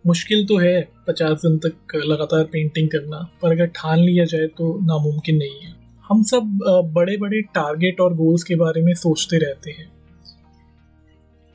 मुश्किल 0.05 0.45
तो 0.45 0.57
है 0.57 0.81
पचास 1.07 1.41
दिन 1.41 1.57
तक 1.59 1.95
लगातार 1.95 2.43
पेंटिंग 2.43 2.87
करना, 2.89 3.17
पर 3.41 3.51
अगर 3.51 3.65
ठान 3.75 3.99
लिया 3.99 4.25
जाए 4.25 4.47
तो 4.57 4.77
नामुमकिन 4.83 5.37
नहीं 5.37 5.59
है। 5.61 5.73
हम 6.09 6.23
सब 6.23 6.59
बड़े 6.93 7.17
बड़े 7.17 7.41
टारगेट 7.55 7.99
और 8.01 8.13
गोल्स 8.13 8.43
के 8.43 8.55
बारे 8.55 8.81
में 8.81 8.93
सोचते 8.95 9.37
रहते 9.37 9.71
हैं। 9.71 9.89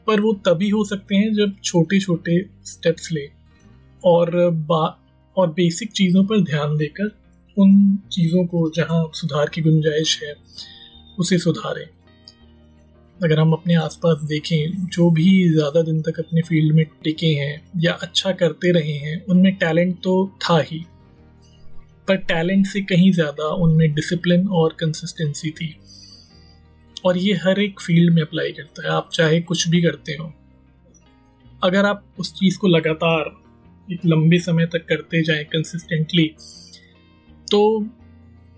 पर 0.07 0.21
वो 0.21 0.33
तभी 0.47 0.69
हो 0.69 0.85
सकते 0.85 1.17
हैं 1.17 1.33
जब 1.35 1.55
छोटे 1.65 2.01
छोटे 2.01 2.39
स्टेप्स 2.65 3.11
ले 3.13 3.29
और 4.03 4.31
बा, 4.51 4.99
और 5.37 5.51
बेसिक 5.51 5.93
चीज़ों 5.93 6.25
पर 6.25 6.41
ध्यान 6.43 6.77
देकर 6.77 7.11
उन 7.57 7.97
चीज़ों 8.13 8.45
को 8.47 8.71
जहाँ 8.71 9.05
सुधार 9.15 9.51
की 9.55 9.63
गुंजाइश 9.63 10.21
है, 10.23 10.35
उसे 11.19 11.39
सुधारें। 11.39 11.87
अगर 13.17 13.41
हम 13.41 13.53
अपने 13.53 13.75
आसपास 13.75 14.23
देखें, 14.23 14.87
जो 14.87 15.11
भी 15.11 15.49
ज़्यादा 15.49 15.83
दिन 15.83 16.01
तक 16.03 16.19
अपने 16.21 16.43
फ़ील्ड 16.43 16.75
में 16.75 16.85
टिके 17.05 17.27
हैं 17.27 17.61
या 17.81 17.93
अच्छा 18.03 18.33
करते 18.33 18.73
रहे 18.73 18.93
हैं, 18.95 19.25
उनमें 19.25 19.55
टैलेंट 19.55 19.97
तो 20.03 20.15
था 20.43 20.59
ही। 20.61 20.85
पर 22.09 22.17
टैलेंट 22.25 22.67
से 22.67 22.81
कहीं 22.83 23.11
ज़्यादा 23.13 23.49
उनमें 23.65 23.93
डिसिप्लिन 23.95 24.47
और 24.51 24.77
कंसिस्टेंसी 24.81 25.51
थी। 25.51 25.75
और 27.05 27.19
ये 27.19 27.35
हर 27.35 27.61
एक 27.61 27.81
फ़ील्ड 27.81 28.15
में 28.15 28.23
अप्लाई 28.23 28.53
करता 28.53 28.83
है, 28.83 28.89
आप 28.89 29.11
चाहे 29.13 29.41
कुछ 29.43 29.69
भी 29.69 29.83
करते 29.83 30.13
हो। 30.13 30.33
अगर 31.63 31.87
आप 31.87 32.05
उस 32.19 32.33
चीज़ 32.33 32.59
को 32.59 32.69
लगातार 32.69 33.35
एक 33.89 34.05
लंबे 34.07 34.39
समय 34.39 34.67
तक 34.67 34.87
करते 34.89 35.23
जाएँ 35.23 35.45
कंसिस्टेंटली 35.45 36.27
तो 37.51 37.61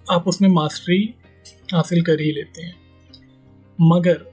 आप 0.06 0.28
उसमें 0.28 0.48
मास्टरी 0.48 1.02
हासिल 1.72 2.02
कर 2.02 2.20
ही 2.20 2.30
लेते 2.32 2.62
हैं। 2.62 2.74
मगर 3.78 4.24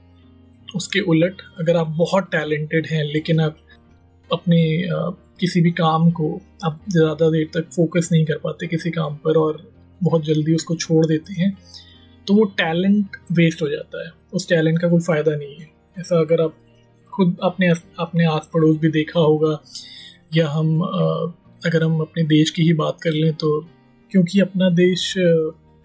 उसके 0.74 1.00
उलट 1.02 1.42
अगर 1.60 1.76
आप 1.76 1.88
बहुत 1.98 2.24
टैलेंटेड 2.30 2.86
हैं, 2.86 3.04
लेकिन 3.04 3.40
आप 3.40 3.56
अपने 4.30 4.62
किसी 5.40 5.60
भी 5.60 5.70
काम 5.74 6.10
को 6.10 6.28
आप 6.64 6.80
ज़्यादा 6.88 7.28
देर 7.30 7.48
तक 7.54 7.68
फोकस 7.72 8.08
नहीं 8.12 8.24
कर 8.24 8.38
पाते 8.38 8.66
किसी 8.66 8.90
काम 8.90 9.16
पर 9.24 9.38
और 9.38 9.62
बहुत 10.00 10.24
जल्दी 10.24 10.54
उसको 10.54 10.74
छोड़ 10.76 11.04
देते 11.06 11.32
हैं 11.34 11.56
तो 12.26 12.34
वो 12.34 12.44
टैलेंट 12.58 13.16
वेस्ट 13.32 13.62
हो 13.62 13.68
जाता 13.68 14.04
है। 14.04 14.10
उस 14.32 14.48
टैलेंट 14.48 14.80
का 14.80 14.88
कोई 14.88 15.00
फ़ायदा 15.02 15.34
नहीं 15.36 15.56
है। 15.56 15.68
ऐसा 15.96 16.20
अगर 16.20 16.40
आप 16.42 16.54
खुद 17.12 17.36
अपने 17.42 17.68
अपने 18.00 18.24
आस 18.26 18.48
पड़ोस 18.54 18.76
भी 18.76 18.88
देखा 18.90 19.20
होगा, 19.20 19.58
या 20.34 20.48
हम 20.48 20.80
अगर 20.80 21.82
हम 21.84 22.00
अपने 22.00 22.22
देश 22.26 22.50
की 22.50 22.62
ही 22.62 22.72
बात 22.74 22.98
कर 23.02 23.12
लें 23.12 23.32
तो 23.34 23.60
क्योंकि 24.12 24.40
अपना 24.40 24.70
देश 24.72 25.12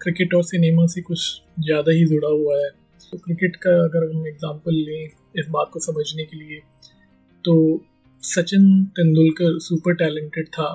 क्रिकेट 0.00 0.34
और 0.34 0.42
सिनेमा 0.44 0.86
से 0.86 1.00
कुछ 1.02 1.20
ज़्यादा 1.60 1.92
ही 1.92 2.04
जुड़ा 2.06 2.28
हुआ 2.28 2.56
है 2.56 2.68
तो 3.12 3.18
क्रिकेट 3.18 3.56
का 3.56 3.70
अगर 3.84 4.04
हम 4.10 4.26
एग्जांपल 4.26 4.74
लें 4.74 5.04
इस 5.38 5.46
बात 5.50 5.70
को 5.72 5.80
समझने 5.80 6.24
के 6.24 6.36
लिए 6.36 6.60
तो 7.44 7.84
सचिन 8.22 8.84
तेंदुलकर 8.84 9.58
सुपर 9.58 9.94
टैलेंटेड 9.94 10.46
था। 10.46 10.68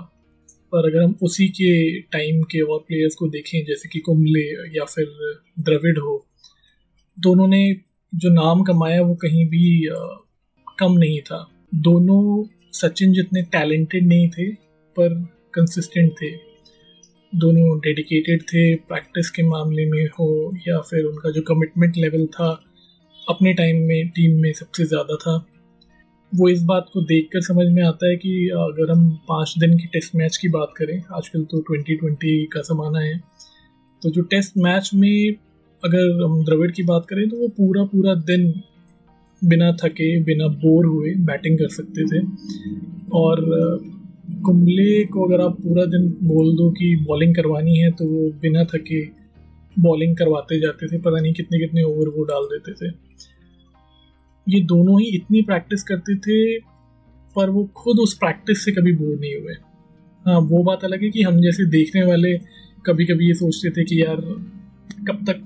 पर 0.72 0.89
अगर 0.89 1.04
हम 1.04 1.15
उसी 1.24 1.48
के 1.48 2.01
टाइम 2.01 2.42
के 2.44 2.62
और 2.62 2.80
प्लेयर्स 2.80 3.15
को 3.15 3.27
देखें, 3.27 3.65
जैसे 3.65 3.89
कि 3.89 4.00
कुंबले 4.00 4.46
या 4.77 4.86
फिर 4.86 5.06
द्रविड 5.60 6.00
हो 6.00 6.25
दोनों 7.18 7.48
ने 7.48 7.74
जो 8.15 8.30
नाम 8.30 8.63
कमाया 8.63 9.01
वो 9.01 9.15
कहीं 9.15 9.46
भी 9.50 9.89
कम 10.80 10.94
नहीं 10.94 11.20
था। 11.22 11.51
दोनों 11.75 12.44
सचिन 12.72 13.13
जितने 13.13 13.42
टैलेंटेड 13.42 14.08
नहीं 14.08 14.30
थे, 14.30 14.50
पर 14.96 15.13
कंसिस्टेंट 15.54 16.12
थे। 16.12 16.45
दोनों 17.34 17.77
डेडिकेटेड 17.79 18.41
थे 18.44 18.63
प्रैक्टिस 18.88 19.29
के 19.29 19.44
मामले 19.44 19.86
में 19.86 20.05
हो 20.10 20.27
या 20.67 20.79
फिर 20.82 21.05
उनका 21.05 21.32
जो 21.32 21.41
कमिटमेंट 21.44 21.98
लेवल 21.98 22.25
था, 22.27 22.50
अपने 23.27 23.53
टाइम 23.53 23.82
में 23.88 24.08
टीम 24.10 24.39
में 24.41 24.51
सबसे 24.53 24.86
ज़्यादा 24.86 25.15
था। 25.17 25.36
वो 26.32 26.50
इस 26.50 26.62
बात 26.63 26.86
को 26.94 27.01
देख 27.03 27.29
कर 27.34 27.41
समझ 27.44 27.67
में 27.67 27.82
आता 27.84 28.10
है 28.10 28.15
कि 28.17 28.32
अगर 28.58 28.91
हम 28.91 29.10
पाँच 29.29 29.53
दिन 29.60 29.77
की 29.77 29.88
टेस्ट 29.88 30.15
मैच 30.15 30.38
की 30.38 30.50
बात 30.50 30.74
करें, 30.77 30.98
आजकल 31.13 31.44
तो 31.44 31.60
ट्वेंटी 31.62 31.96
ट्वेंटी 31.96 32.46
का 32.46 32.62
ज़माना 32.63 33.00
है 33.00 33.17
तो 34.01 34.10
जो 34.10 34.22
टेस्ट 34.32 34.58
मैच 34.60 34.89
में 34.94 35.36
अगर 35.82 36.24
हम 36.24 36.44
द्रविड़ 36.46 36.72
की 36.72 36.84
बात 36.84 37.05
करें 37.10 37.27
तो 37.29 37.38
वो 37.38 37.48
पूरा 37.58 37.84
पूरा 37.86 38.13
दिन 38.24 38.48
बिना 39.41 39.72
थके, 39.74 40.20
बिना 40.24 40.48
बोर 40.48 40.86
हुए 40.86 41.13
बैटिंग 41.25 41.58
कर 41.60 41.70
सकते 41.72 42.05
थे। 42.05 42.25
और 43.13 43.41
कुंबले 44.46 45.03
को 45.05 45.25
अगर 45.25 45.41
आप 45.41 45.58
पूरा 45.62 45.86
दिन 45.86 46.08
बोल 46.24 46.55
दो 46.55 46.72
कि 46.72 46.96
बॉलिंग 46.96 47.36
करवानी 47.36 47.77
है 47.77 47.91
तो 47.91 48.05
वो 48.05 48.29
बिना 48.41 48.63
थके 48.63 49.03
बॉलिंग 49.79 50.17
करवाते 50.17 50.60
जाते 50.60 50.88
थे, 50.88 50.98
पता 50.98 51.20
नहीं 51.20 51.34
कितने 51.34 51.60
कितने 51.60 51.84
ओवर 51.84 52.08
वो 52.08 52.24
डाल 52.24 52.44
देते 52.44 52.74
थे। 52.74 52.94
ये 54.48 54.60
दोनों 54.62 55.01
ही 55.01 55.08
इतनी 55.08 55.41
प्रैक्टिस 55.41 55.84
करते 55.84 56.15
थे, 56.15 56.60
पर 57.36 57.50
वो 57.50 57.63
खुद 57.75 58.00
उस 58.00 58.13
प्रैक्टिस 58.13 58.65
से 58.65 58.72
कभी 58.72 58.91
बोर 58.91 59.20
नहीं 59.20 59.36
हुए। 59.36 59.53
हाँ 60.25 60.39
वो 60.39 60.63
बात 60.63 60.84
अलग 60.84 61.03
है 61.03 61.10
कि 61.10 61.22
हम 61.22 61.41
जैसे 61.41 61.65
देखने 61.65 62.03
वाले 62.03 62.38
कभी 62.86 63.05
कभी 63.05 63.27
ये 63.27 63.34
सोचते 63.34 63.70
थे 63.70 63.84
कि 63.84 64.01
यार, 64.01 64.22
कब 65.08 65.25
तक 65.29 65.41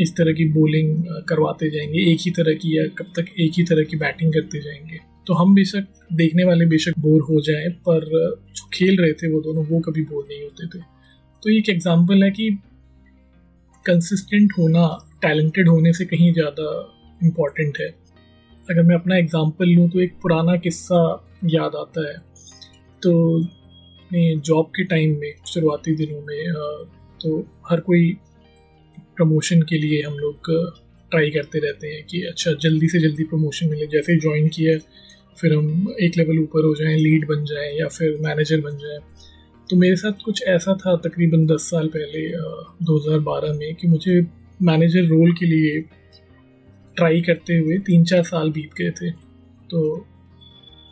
इस 0.00 0.16
तरह 0.16 0.32
की 0.32 0.52
बॉलिंग 0.52 1.04
करवाते 1.28 1.70
जाएँगे, 1.70 2.10
एक 2.12 2.18
ही 2.20 2.30
तरह 2.30 2.54
की 2.54 2.78
या 2.78 2.86
कब 2.86 3.12
तक 3.16 3.40
एक 3.40 3.52
ही 3.58 3.62
तरह 3.62 3.84
की 3.84 3.96
बैटिंग 3.96 4.32
करते 4.32 4.60
जाएँगे। 4.60 5.09
तो 5.26 5.34
हम 5.34 5.54
बेशक 5.54 5.86
देखने 6.12 6.44
वाले 6.44 6.66
बेशक 6.66 6.98
बोर 6.98 7.22
हो 7.22 7.40
जाए, 7.42 7.68
पर 7.80 8.04
जो 8.50 8.68
खेल 8.74 8.96
रहे 9.00 9.12
थे 9.12 9.32
वो 9.32 9.40
दोनों, 9.42 9.64
वो 9.66 9.80
कभी 9.80 10.02
बोर 10.04 10.24
नहीं 10.24 10.42
होते 10.42 10.66
थे। 10.68 10.82
तो 11.42 11.50
एक 11.50 11.68
एग्ज़ाम्पल 11.70 12.22
है 12.24 12.30
कि 12.30 12.50
कंसिस्टेंट 13.86 14.52
होना 14.58 14.86
टैलेंटेड 15.22 15.68
होने 15.68 15.92
से 15.92 16.04
कहीं 16.06 16.32
ज़्यादा 16.34 16.66
इंपॉर्टेंट 17.20 17.78
है। 17.80 17.88
अगर 18.62 18.82
मैं 18.82 18.94
अपना 18.94 19.16
एग्ज़ाम्पल 19.16 19.68
लूँ 19.68 19.88
तो 19.90 20.00
एक 20.00 20.12
पुराना 20.22 20.56
किस्सा 20.58 21.00
याद 21.46 21.76
आता 21.76 22.08
है। 22.08 22.16
तो 23.02 23.12
जॉब 24.10 24.66
के 24.76 24.84
टाइम 24.86 25.18
में, 25.20 25.32
शुरुआती 25.46 25.94
दिनों 25.96 26.20
में 26.22 26.52
तो 27.20 27.38
हर 27.70 27.80
कोई 27.82 28.12
प्रमोशन 29.16 29.62
के 29.62 29.78
लिए 29.78 30.02
हम 30.02 30.18
लोग 30.18 30.50
ट्राई 31.12 31.30
करते 31.30 31.58
रहते 31.58 31.88
हैं 31.88 32.04
कि 32.06 32.22
अच्छा 32.24 32.52
जल्दी 32.62 32.88
से 32.88 32.98
जल्दी 33.00 33.24
प्रमोशन 33.24 33.68
मिले। 33.68 33.86
जैसे 33.88 34.12
ही 34.12 34.18
ज्वाइन 34.20 34.48
किया 34.48 34.76
फिर 35.40 35.54
हम 35.54 35.94
एक 36.02 36.16
लेवल 36.18 36.38
ऊपर 36.38 36.64
हो 36.64 36.74
जाएँ 36.74 36.96
लीड 36.96 37.26
बन 37.28 37.44
जाएँ 37.44 37.72
या 37.78 37.86
फिर 37.88 38.16
मैनेजर 38.22 38.60
बन 38.60 38.76
जाएँ। 38.78 38.98
तो 39.70 39.76
मेरे 39.76 39.96
साथ 39.96 40.24
कुछ 40.24 40.42
ऐसा 40.48 40.74
था 40.76 40.96
तकरीबन 40.98 41.46
दस 41.46 41.68
साल 41.70 41.88
पहले 41.88 42.26
दो 42.84 42.98
हज़ार 42.98 43.18
बारह 43.20 43.52
में 43.54 43.74
कि 43.74 43.88
मुझे 43.88 44.20
मैनेजर 44.60 45.04
रोल 45.06 45.32
के 45.32 45.46
लिए 45.46 45.80
ट्राई 46.96 47.20
करते 47.20 47.56
हुए 47.58 47.78
तीन 47.86 48.04
चार 48.04 48.22
साल 48.24 48.50
बीत 48.50 48.74
गए 48.78 48.90
थे। 48.90 49.10
तो 49.70 50.06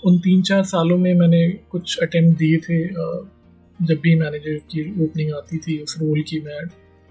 उन 0.03 0.19
तीन 0.19 0.43
चार 0.43 0.63
सालों 0.65 0.99
में 0.99 1.13
मैंने 1.15 1.49
कुछ 1.71 1.99
अटेम्प्ट 2.03 2.39
दिए 2.39 2.59
थे 2.59 2.83
जब 3.79 4.01
भी 4.03 4.15
मैनेजर 4.15 4.57
की 4.71 4.83
ओपनिंग 5.05 5.33
आती 5.35 5.59
थी, 5.59 5.79
उस 5.79 5.97
रोल 6.01 6.23
की 6.23 6.41
मैं 6.41 6.61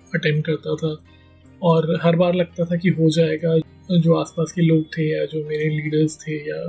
अटेम्प्ट 0.08 0.46
करता 0.46 0.76
था। 0.76 0.96
और 1.62 2.00
हर 2.04 2.16
बार 2.16 2.34
लगता 2.36 2.66
था 2.66 2.76
कि 2.76 2.90
हो 2.90 3.10
जाएगा, 3.10 3.58
जो 3.92 4.16
आसपास 4.16 4.52
के 4.52 4.62
लोग 4.62 4.84
थे 4.88 5.10
या 5.10 5.26
जो 5.26 5.44
मेरे 5.48 5.70
लीडर्स 5.70 6.18
थे 6.18 6.38
या 6.50 6.60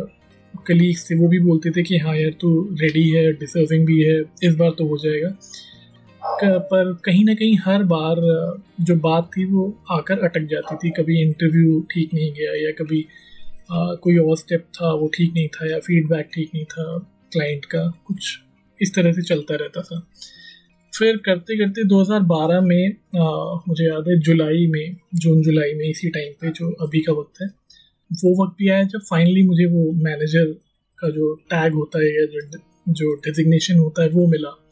कलीग्स 0.66 1.10
थे 1.10 1.14
वो 1.14 1.28
भी 1.28 1.38
बोलते 1.38 1.70
थे 1.70 1.82
कि 1.82 1.98
हाँ 1.98 2.16
यार 2.16 2.30
तू 2.40 2.50
रेडी 2.80 3.08
है 3.10 3.32
डिसर्विंग 3.32 3.86
भी 3.86 4.02
है 4.02 4.20
इस 4.42 4.54
बार 4.54 4.70
तो 4.78 4.86
हो 4.88 4.98
जाएगा। 4.98 5.34
पर 6.70 6.92
कहीं 7.04 7.24
ना 7.24 7.34
कहीं 7.34 7.56
हर 7.64 7.82
बार 7.82 8.16
जो 8.80 8.94
बात 8.96 9.30
थी 9.36 9.44
वो 9.44 9.64
आकर 9.90 10.18
अटक 10.18 10.46
जाती 10.50 10.76
थी। 10.76 10.90
कभी 10.90 11.20
इंटरव्यू 11.22 11.80
ठीक 11.92 12.14
नहीं 12.14 12.32
गया 12.32 12.52
या 12.64 12.70
कभी 12.78 13.06
आ, 13.72 13.94
कोई 13.94 14.16
और 14.18 14.36
स्टेप 14.36 14.66
था 14.74 14.92
वो 14.94 15.08
ठीक 15.08 15.32
नहीं 15.34 15.48
था 15.48 15.70
या 15.70 15.78
फीडबैक 15.78 16.28
ठीक 16.34 16.50
नहीं 16.54 16.64
था 16.64 16.98
क्लाइंट 17.32 17.64
का। 17.64 17.86
कुछ 18.06 18.38
इस 18.78 18.94
तरह 18.94 19.12
से 19.12 19.22
चलता 19.22 19.54
रहता 19.54 19.82
था। 19.82 20.00
फिर 20.92 21.16
करते 21.16 21.56
करते 21.58 21.84
2012 21.88 22.60
में 22.62 22.88
आ, 23.20 23.60
मुझे 23.68 23.84
याद 23.84 24.08
है 24.08 24.18
जुलाई 24.20 24.66
में 24.66 24.96
जून 25.14 25.42
जुलाई 25.42 25.74
में 25.74 25.84
इसी 25.84 26.08
टाइम 26.08 26.32
पे 26.40 26.50
जो 26.50 26.70
अभी 26.86 27.00
का 27.00 27.12
वक्त 27.12 27.42
है 27.42 27.48
वो 28.12 28.44
वक्त 28.44 28.56
भी 28.58 28.68
आया 28.68 28.82
जब 28.82 29.00
फाइनली 29.10 29.46
मुझे 29.46 29.64
वो 29.64 29.92
मैनेजर 29.92 30.44
का 30.98 31.10
जो 31.10 31.34
टैग 31.34 31.74
होता 31.74 31.98
है 31.98 32.04
या 32.04 32.26
जो 32.26 32.58
जो 32.92 33.14
डेजिग्नेशन 33.14 33.78
होता 33.78 34.02
है 34.02 34.08
वो 34.08 34.26
मिला। 34.26 34.64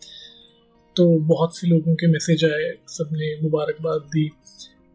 तो 0.97 1.19
बहुत 1.19 1.59
से 1.59 1.67
लोगों 1.67 1.95
के 1.95 2.07
मैसेज 2.07 2.45
आए 2.45 2.75
सबने 2.89 3.43
मुबारकबाद 3.43 4.01
दी। 4.01 4.31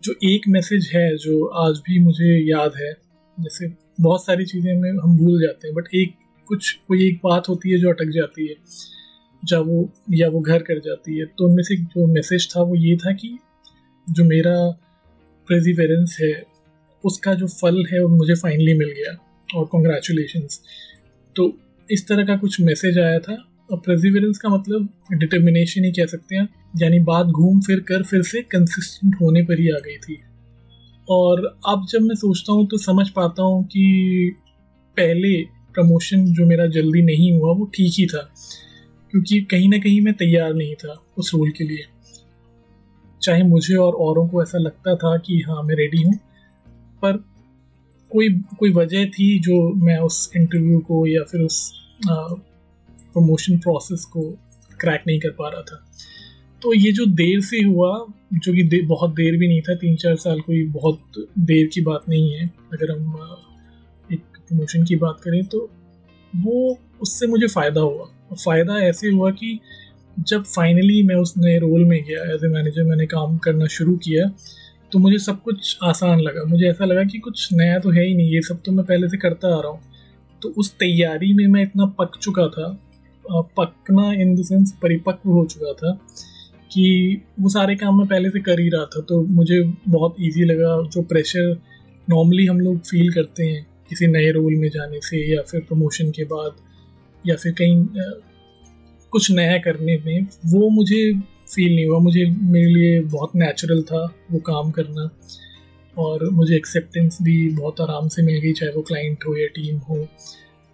जो 0.04 0.16
एक 0.24 0.42
मैसेज 0.48 0.90
है, 0.94 1.18
जो 1.18 1.46
आज 1.46 1.78
भी 1.78 2.00
मुझे 2.00 2.52
याद 2.52 2.72
है, 2.76 2.94
जैसे 3.40 3.74
बहुत 4.02 4.26
सारी 4.26 4.46
चीज़ें 4.46 4.76
में, 4.76 4.92
हम 4.92 5.18
भूल 5.18 5.42
जाते 5.42 5.68
हैं 5.68 5.76
बट 5.76 5.84
एक 5.96 6.14
कुछ, 6.48 6.72
कोई 6.88 7.08
एक 7.08 7.20
बात 7.24 7.50
होती 7.50 7.72
है 7.72 7.78
जो 7.78 7.90
अटक 7.90 8.10
जाती 8.10 8.48
है 8.48 8.56
जब 9.46 9.68
वो, 9.68 9.90
या 10.14 10.30
वो 10.30 10.40
घर 10.40 10.60
कर 10.60 10.80
जाती 10.80 11.18
है। 11.18 11.26
तो 11.26 11.46
उनमें 11.46 11.64
से 11.64 11.76
जो 11.76 12.08
मैसेज 12.08 12.56
था 12.56 12.62
वो 12.62 12.76
ये 12.76 12.96
था 12.96 13.12
कि 13.12 13.40
जो 14.10 14.24
मेरा 14.24 14.72
प्रेजिवेरेंस 15.48 16.18
है 16.22 16.51
उसका 17.04 17.34
जो 17.34 17.48
फल 17.50 17.84
है 17.94 18.02
वो 18.04 18.08
मुझे 18.10 18.36
फाइनली 18.36 18.74
मिल 18.74 18.90
गया, 18.90 19.16
और 19.50 19.66
कॉन्ग्रेचुलेशन 19.66 20.48
तो 21.36 21.52
इस 21.90 22.08
तरह 22.08 22.26
का 22.26 22.36
कुछ 22.38 22.60
मैसेज 22.62 23.00
आया 23.00 23.20
था। 23.20 23.38
और 23.72 23.78
प्रेजिवेरेंस 23.78 24.38
का 24.38 24.50
मतलब 24.50 24.88
डिटर्मिनेशन 25.14 25.84
ही 25.86 25.92
कह 25.92 26.06
सकते 26.06 26.36
हैं। 26.36 26.48
यानी 26.82 27.00
बात 27.02 27.28
घूम 27.28 27.60
फिर 27.62 27.80
कर 27.80 28.04
फिर 28.04 28.22
से 28.24 28.42
कंसिस्टेंट 28.42 29.16
होने 29.22 29.42
पर 29.42 29.60
ही 29.60 29.70
आ 29.70 29.78
गई 29.80 29.98
थी। 29.98 30.18
और 31.08 31.46
अब 31.68 31.86
जब 31.92 32.02
मैं 32.02 32.16
सोचता 32.16 32.54
हूँ 32.54 32.66
तो 32.68 32.78
समझ 32.78 33.10
पाता 33.10 33.44
हूँ 33.44 33.64
कि 33.64 34.36
पहले 34.98 35.36
प्रमोशन 35.74 36.26
जो 36.34 36.46
मेरा 36.46 36.66
जल्दी 36.68 37.02
नहीं 37.02 37.32
हुआ, 37.34 37.54
वो 37.54 37.66
ठीक 37.66 37.94
ही 37.98 38.06
था। 38.06 38.22
क्योंकि 39.14 39.40
कहीं 39.42 39.70
ना 39.70 39.78
कहीं 39.78 40.02
मैं 40.02 40.14
तैयार 40.14 40.54
नहीं 40.54 40.76
था 40.76 40.96
उस 41.18 41.34
रोल 41.34 41.52
के 41.52 41.64
लिए। 41.64 41.86
चाहे 43.22 43.44
मुझे 43.44 43.76
और 43.76 43.94
औरों 44.02 44.28
को 44.28 44.42
ऐसा 44.44 44.58
लगता 44.58 44.96
था 44.96 45.18
कि 45.18 45.42
हाँ 45.42 45.64
मैं 45.64 45.76
रेडी 45.76 46.02
हूँ। 46.04 46.14
पर 47.02 47.18
कोई 48.12 48.30
कोई 48.30 48.72
वजह 48.72 49.06
थी 49.06 49.40
जो 49.40 49.74
मैं 49.74 49.98
उस 49.98 50.32
इंटरव्यू 50.36 50.80
को 50.80 51.08
या 51.08 51.24
फिर 51.24 51.42
उस 51.42 51.74
प्रमोशन 53.14 53.58
प्रोसेस 53.58 54.06
को 54.06 54.22
क्रैक 54.80 55.04
नहीं 55.08 55.20
कर 55.20 55.30
पा 55.30 55.50
रहा 55.50 55.62
था? 55.62 55.88
तो 56.62 56.74
ये 56.74 56.92
जो 56.92 57.06
देर 57.06 57.42
से 57.42 57.64
हुआ 57.64 58.06
जो 58.34 58.54
कि 58.54 58.64
दे, 58.64 58.82
बहुत 58.82 59.12
देर 59.12 59.38
भी 59.38 59.48
नहीं 59.48 59.62
था 59.62 59.76
तीन 59.76 59.96
चार 59.96 60.16
साल 60.16 60.42
कोई 60.42 60.66
बहुत 60.66 61.02
देर 61.40 61.68
की 61.68 61.82
बात 61.82 62.10
नहीं 62.10 62.34
है 62.34 62.52
अगर 62.74 62.92
हम 62.92 63.28
एक 64.14 64.20
प्रमोशन 64.20 64.84
की 64.84 64.96
बात 64.96 65.22
करें 65.24 65.44
तो 65.44 65.70
वो 66.36 66.78
उससे 67.02 67.28
मुझे 67.28 67.48
फ़ायदा 67.48 67.82
हुआ। 67.82 68.06
फ़ायदा 68.34 68.74
ऐसे 68.74 69.10
हुआ 69.10 69.32
कि 69.32 69.60
जब 70.20 70.44
फाइनली 70.44 71.04
मैं 71.04 71.16
उस 71.16 71.34
नए 71.38 71.60
रोल 71.60 71.86
में 71.86 72.04
गया 72.04 72.36
एज 72.36 72.46
ए 72.46 72.48
मैनेजर 72.48 72.84
मैंने 72.84 73.06
काम 73.06 73.38
करना 73.38 73.66
शुरू 73.66 73.96
किया 73.96 74.34
तो 74.94 75.00
मुझे 75.00 75.18
सब 75.20 75.42
कुछ 75.44 75.78
आसान 75.84 76.20
लगा। 76.20 76.44
मुझे 76.46 76.68
ऐसा 76.70 76.86
लगा 76.86 77.04
कि 77.04 77.20
कुछ 77.20 77.48
नया 77.54 77.80
तो 77.80 77.90
है 77.92 78.06
ही 78.06 78.14
नहीं, 78.16 78.30
ये 78.30 78.42
सब 78.42 78.62
तो 78.66 78.72
मैं 78.72 78.86
पहले 78.86 79.10
से 79.10 79.18
करता 79.18 79.48
आ 79.48 79.60
रहा 79.62 79.72
हूँ। 79.72 79.82
तो 80.42 80.50
उस 80.58 80.74
तैयारी 80.74 81.34
में 81.34 81.46
मैं 81.48 81.62
इतना 81.64 81.86
पक 82.00 82.18
चुका 82.22 82.48
था 82.50 82.78
पकना 83.58 84.12
इन 84.14 84.36
द 84.36 84.44
सेंस 84.46 84.72
परिपक्व 84.82 85.30
हो 85.30 85.46
चुका 85.46 85.74
था 85.74 85.92
कि 86.72 87.22
वो 87.40 87.50
सारे 87.50 87.76
काम 87.76 87.98
मैं 87.98 88.08
पहले 88.08 88.30
से 88.30 88.40
कर 88.42 88.60
ही 88.60 88.70
रहा 88.70 88.86
था। 88.86 89.02
तो 89.02 89.22
मुझे 89.32 89.62
बहुत 89.88 90.16
इजी 90.20 90.46
लगा 90.46 90.76
जो 90.86 91.02
प्रेशर 91.04 91.56
नॉर्मली 92.08 92.46
हम 92.46 92.60
लोग 92.60 92.80
फील 92.82 93.12
करते 93.14 93.46
हैं 93.46 93.66
किसी 93.90 94.08
नए 94.08 94.32
रोल 94.32 94.56
में 94.56 94.70
जाने 94.70 95.00
से 95.02 95.18
या 95.34 95.42
फिर 95.42 95.62
प्रमोशन 95.62 96.12
के 96.12 96.24
बाद 96.26 96.56
या 97.24 97.36
फिर 97.36 97.54
कहीं 97.54 97.86
कुछ 99.14 99.32
नया 99.32 99.58
करने 99.58 99.98
में, 100.06 100.28
वो 100.46 100.70
मुझे 100.70 101.12
फील 101.56 101.76
नहीं 101.76 101.86
हुआ। 101.86 102.00
मुझे, 102.00 102.26
मेरे 102.26 102.74
लिए 102.74 103.02
बहुत 103.02 103.32
नेचुरल 103.36 103.82
था 103.82 104.16
वो 104.32 104.40
काम 104.40 104.72
करना। 104.72 105.18
और 105.98 106.30
मुझे 106.30 106.56
एक्सेप्टेंस 106.56 107.18
भी 107.22 107.50
बहुत 107.50 107.82
आराम 107.82 108.08
से 108.08 108.22
मिल 108.22 108.40
गई, 108.40 108.54
चाहे 108.54 108.72
वो 108.72 108.82
क्लाइंट 108.82 109.18
हो 109.28 109.38
या 109.38 109.48
टीम 109.48 109.78
हो। 109.78 110.08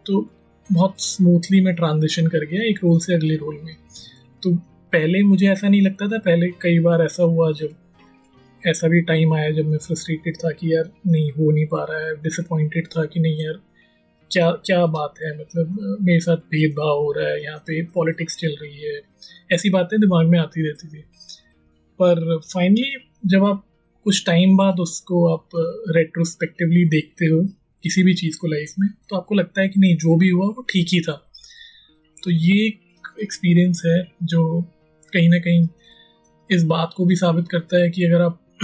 तो 0.05 0.29
बहुत 0.71 0.95
स्मूथली 0.97 1.61
मैं 1.61 1.75
ट्रांजिशन 1.75 2.27
कर 2.27 2.45
गया 2.45 2.61
एक 2.63 2.79
रोल 2.83 2.99
से 2.99 3.13
अगले 3.13 3.35
रोल 3.35 3.59
में। 3.63 3.75
तो 4.43 4.55
पहले 4.93 5.23
मुझे 5.23 5.47
ऐसा 5.47 5.69
नहीं 5.69 5.81
लगता 5.81 6.07
था, 6.07 6.17
पहले 6.17 6.47
कई 6.47 6.79
बार 6.79 7.01
ऐसा 7.01 7.23
हुआ 7.23 7.51
जब, 7.51 7.69
ऐसा 8.67 8.87
भी 8.87 9.01
टाइम 9.01 9.33
आया 9.33 9.51
जब 9.51 9.65
मैं 9.65 9.77
फ्रस्ट्रेटेड 9.77 10.35
था 10.35 10.49
कि 10.49 10.75
यार 10.75 10.91
नहीं 11.07 11.31
हो 11.31 11.51
नहीं 11.51 11.65
पा 11.65 11.83
रहा 11.83 11.99
है 11.99 12.15
डिसअपॉइंटेड 12.15 12.87
था 12.87 13.05
कि 13.05 13.19
नहीं 13.19 13.45
यार 13.45 13.59
क्या 14.31 14.51
क्या 14.51 14.85
बात 14.85 15.13
है? 15.23 15.39
मतलब 15.39 15.97
मेरे 16.01 16.19
साथ 16.19 16.37
भेदभाव 16.37 16.97
हो 16.97 17.11
रहा 17.11 17.29
है, 17.29 17.43
यहाँ 17.43 17.57
पे 17.57 17.81
पॉलिटिक्स 17.85 18.37
चल 18.37 18.55
रही 18.61 18.81
है। 18.81 19.01
ऐसी 19.51 19.69
बातें 19.69 19.99
दिमाग 19.99 20.27
में 20.27 20.39
आती 20.39 20.67
रहती 20.67 20.87
थी। 20.87 21.01
पर 21.99 22.39
फाइनली 22.39 22.91
जब 23.25 23.43
आप 23.43 23.63
कुछ 24.03 24.25
टाइम 24.25 24.57
बाद 24.57 24.79
उसको 24.79 25.33
आप 25.33 25.49
रेट्रोस्पेक्टिवली 25.95 26.85
देखते 26.85 27.25
हो, 27.25 27.41
किसी 27.83 28.03
भी 28.03 28.13
चीज़ 28.13 28.37
को 28.37 28.47
लाइफ 28.47 28.73
में 28.79 28.89
तो 29.09 29.15
आपको 29.15 29.35
लगता 29.35 29.61
है 29.61 29.69
कि 29.69 29.79
नहीं, 29.79 29.97
जो 29.97 30.15
भी 30.15 30.29
हुआ, 30.29 30.45
वो 30.45 30.61
ठीक 30.61 30.87
ही 30.93 31.01
था। 31.01 31.31
तो 32.23 32.31
ये 32.31 32.65
एक 32.67 32.79
एक्सपीरियंस 33.21 33.81
है 33.85 34.11
जो 34.23 34.61
कहीं 35.13 35.29
ना 35.29 35.37
कहीं 35.37 35.67
इस 36.51 36.63
बात 36.63 36.93
को 36.97 37.05
भी 37.05 37.15
साबित 37.15 37.45
करता 37.51 37.77
है 37.77 37.89
कि 37.89 38.03
अगर 38.03 38.21
आप 38.21 38.41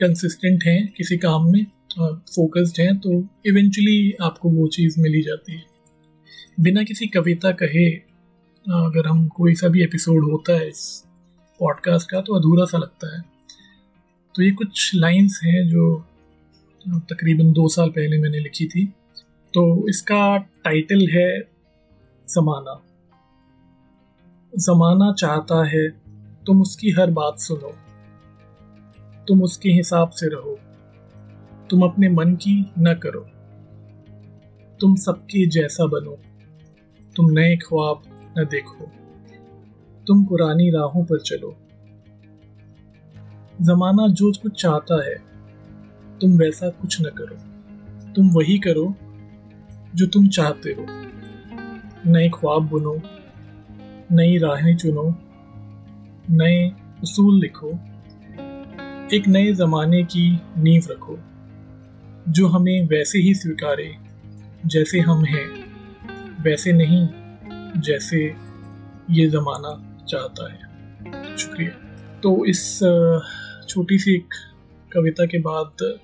कंसिस्टेंट 0.00 0.64
हैं 0.64 0.94
किसी 0.96 1.16
काम 1.16 1.52
में 1.52 1.66
फोकस्ड 2.00 2.80
हैं 2.80 2.96
तो 2.98 3.10
इवेंचुअली 3.46 4.12
आपको 4.22 4.50
वो 4.50 4.66
चीज़ 4.66 5.00
मिल 5.00 5.22
जाती 5.22 5.52
है। 5.52 5.64
बिना 6.60 6.82
किसी 6.82 7.06
कविता 7.06 7.50
कहे 7.52 7.86
अगर 8.66 9.06
हम 9.06 9.28
कोई 9.28 9.54
सा 9.54 9.68
भी 9.68 9.82
एपिसोड 9.82 10.24
होता 10.24 10.52
है 10.52 10.68
इस 10.68 11.04
पॉडकास्ट 11.60 12.10
का 12.10 12.20
तो 12.20 12.34
अधूरा 12.34 12.64
सा 12.64 12.78
लगता 12.78 13.16
है। 13.16 13.22
तो 14.34 14.42
ये 14.42 14.50
कुछ 14.50 14.90
लाइंस 14.94 15.40
हैं 15.44 15.68
जो 15.68 16.04
तकरीबन 16.88 17.52
दो 17.52 17.68
साल 17.68 17.90
पहले 17.90 18.18
मैंने 18.18 18.38
लिखी 18.38 18.66
थी। 18.66 18.86
तो 19.54 19.88
इसका 19.88 20.36
टाइटल 20.36 21.08
है 21.08 21.40
ज़माना। 22.30 22.80
ज़माना 24.58 25.12
चाहता 25.12 25.64
है, 25.68 25.88
तुम 26.46 26.60
उसकी 26.62 26.90
हर 26.90 27.10
बात 27.10 27.40
सुनो। 27.40 27.74
तुम 29.28 29.42
उसके 29.42 29.70
हिसाब 29.70 30.10
से 30.10 30.26
रहो। 30.26 30.58
तुम 31.74 31.82
अपने 31.82 32.08
मन 32.08 32.34
की 32.34 32.72
न 32.78 32.94
करो। 32.94 33.20
तुम 34.80 34.96
सबके 34.96 35.46
जैसा 35.46 35.86
बनो। 35.86 36.18
तुम 37.16 37.30
नए 37.30 37.56
ख्वाब 37.56 38.02
न 38.38 38.44
देखो। 38.44 38.90
तुम 40.06 40.24
पुरानी 40.24 40.70
राहों 40.70 41.04
पर 41.04 41.20
चलो। 41.20 41.56
जमाना 43.62 44.08
जो 44.08 44.32
कुछ 44.42 44.62
चाहता 44.62 45.04
है, 45.04 45.14
तुम 46.20 46.38
वैसा 46.38 46.70
कुछ 46.70 47.00
न 47.00 47.04
करो। 47.04 47.36
तुम 48.12 48.30
वही 48.30 48.58
करो 48.58 48.94
जो 49.94 50.06
तुम 50.06 50.28
चाहते 50.28 50.70
हो। 50.70 50.86
नए 52.10 52.28
ख्वाब 52.28 52.68
बुनो, 52.68 53.00
नई 54.12 54.38
राहें 54.38 54.76
चुनो, 54.76 55.14
नए 56.30 56.72
उसूल 57.02 57.40
लिखो, 57.40 57.70
एक 59.16 59.22
नए 59.28 59.52
ज़माने 59.52 60.02
की 60.02 60.40
नींव 60.58 60.82
रखो। 60.90 61.18
जो 62.28 62.46
हमें 62.46 62.86
वैसे 62.86 63.18
ही 63.18 63.34
स्वीकारे, 63.34 63.96
जैसे 64.66 65.00
हम 65.00 65.24
हैं, 65.24 65.48
वैसे 66.42 66.72
नहीं, 66.72 67.08
जैसे 67.80 68.34
ये 69.10 69.28
ज़माना 69.28 70.02
चाहता 70.08 70.52
है। 70.52 70.58
शुक्रिया। 71.36 71.70
तो 72.22 72.44
इस 72.44 72.78
छोटी 73.68 73.98
सी 73.98 74.14
एक 74.14 74.34
कविता 74.92 75.26
के 75.26 75.38
बाद 75.38 75.98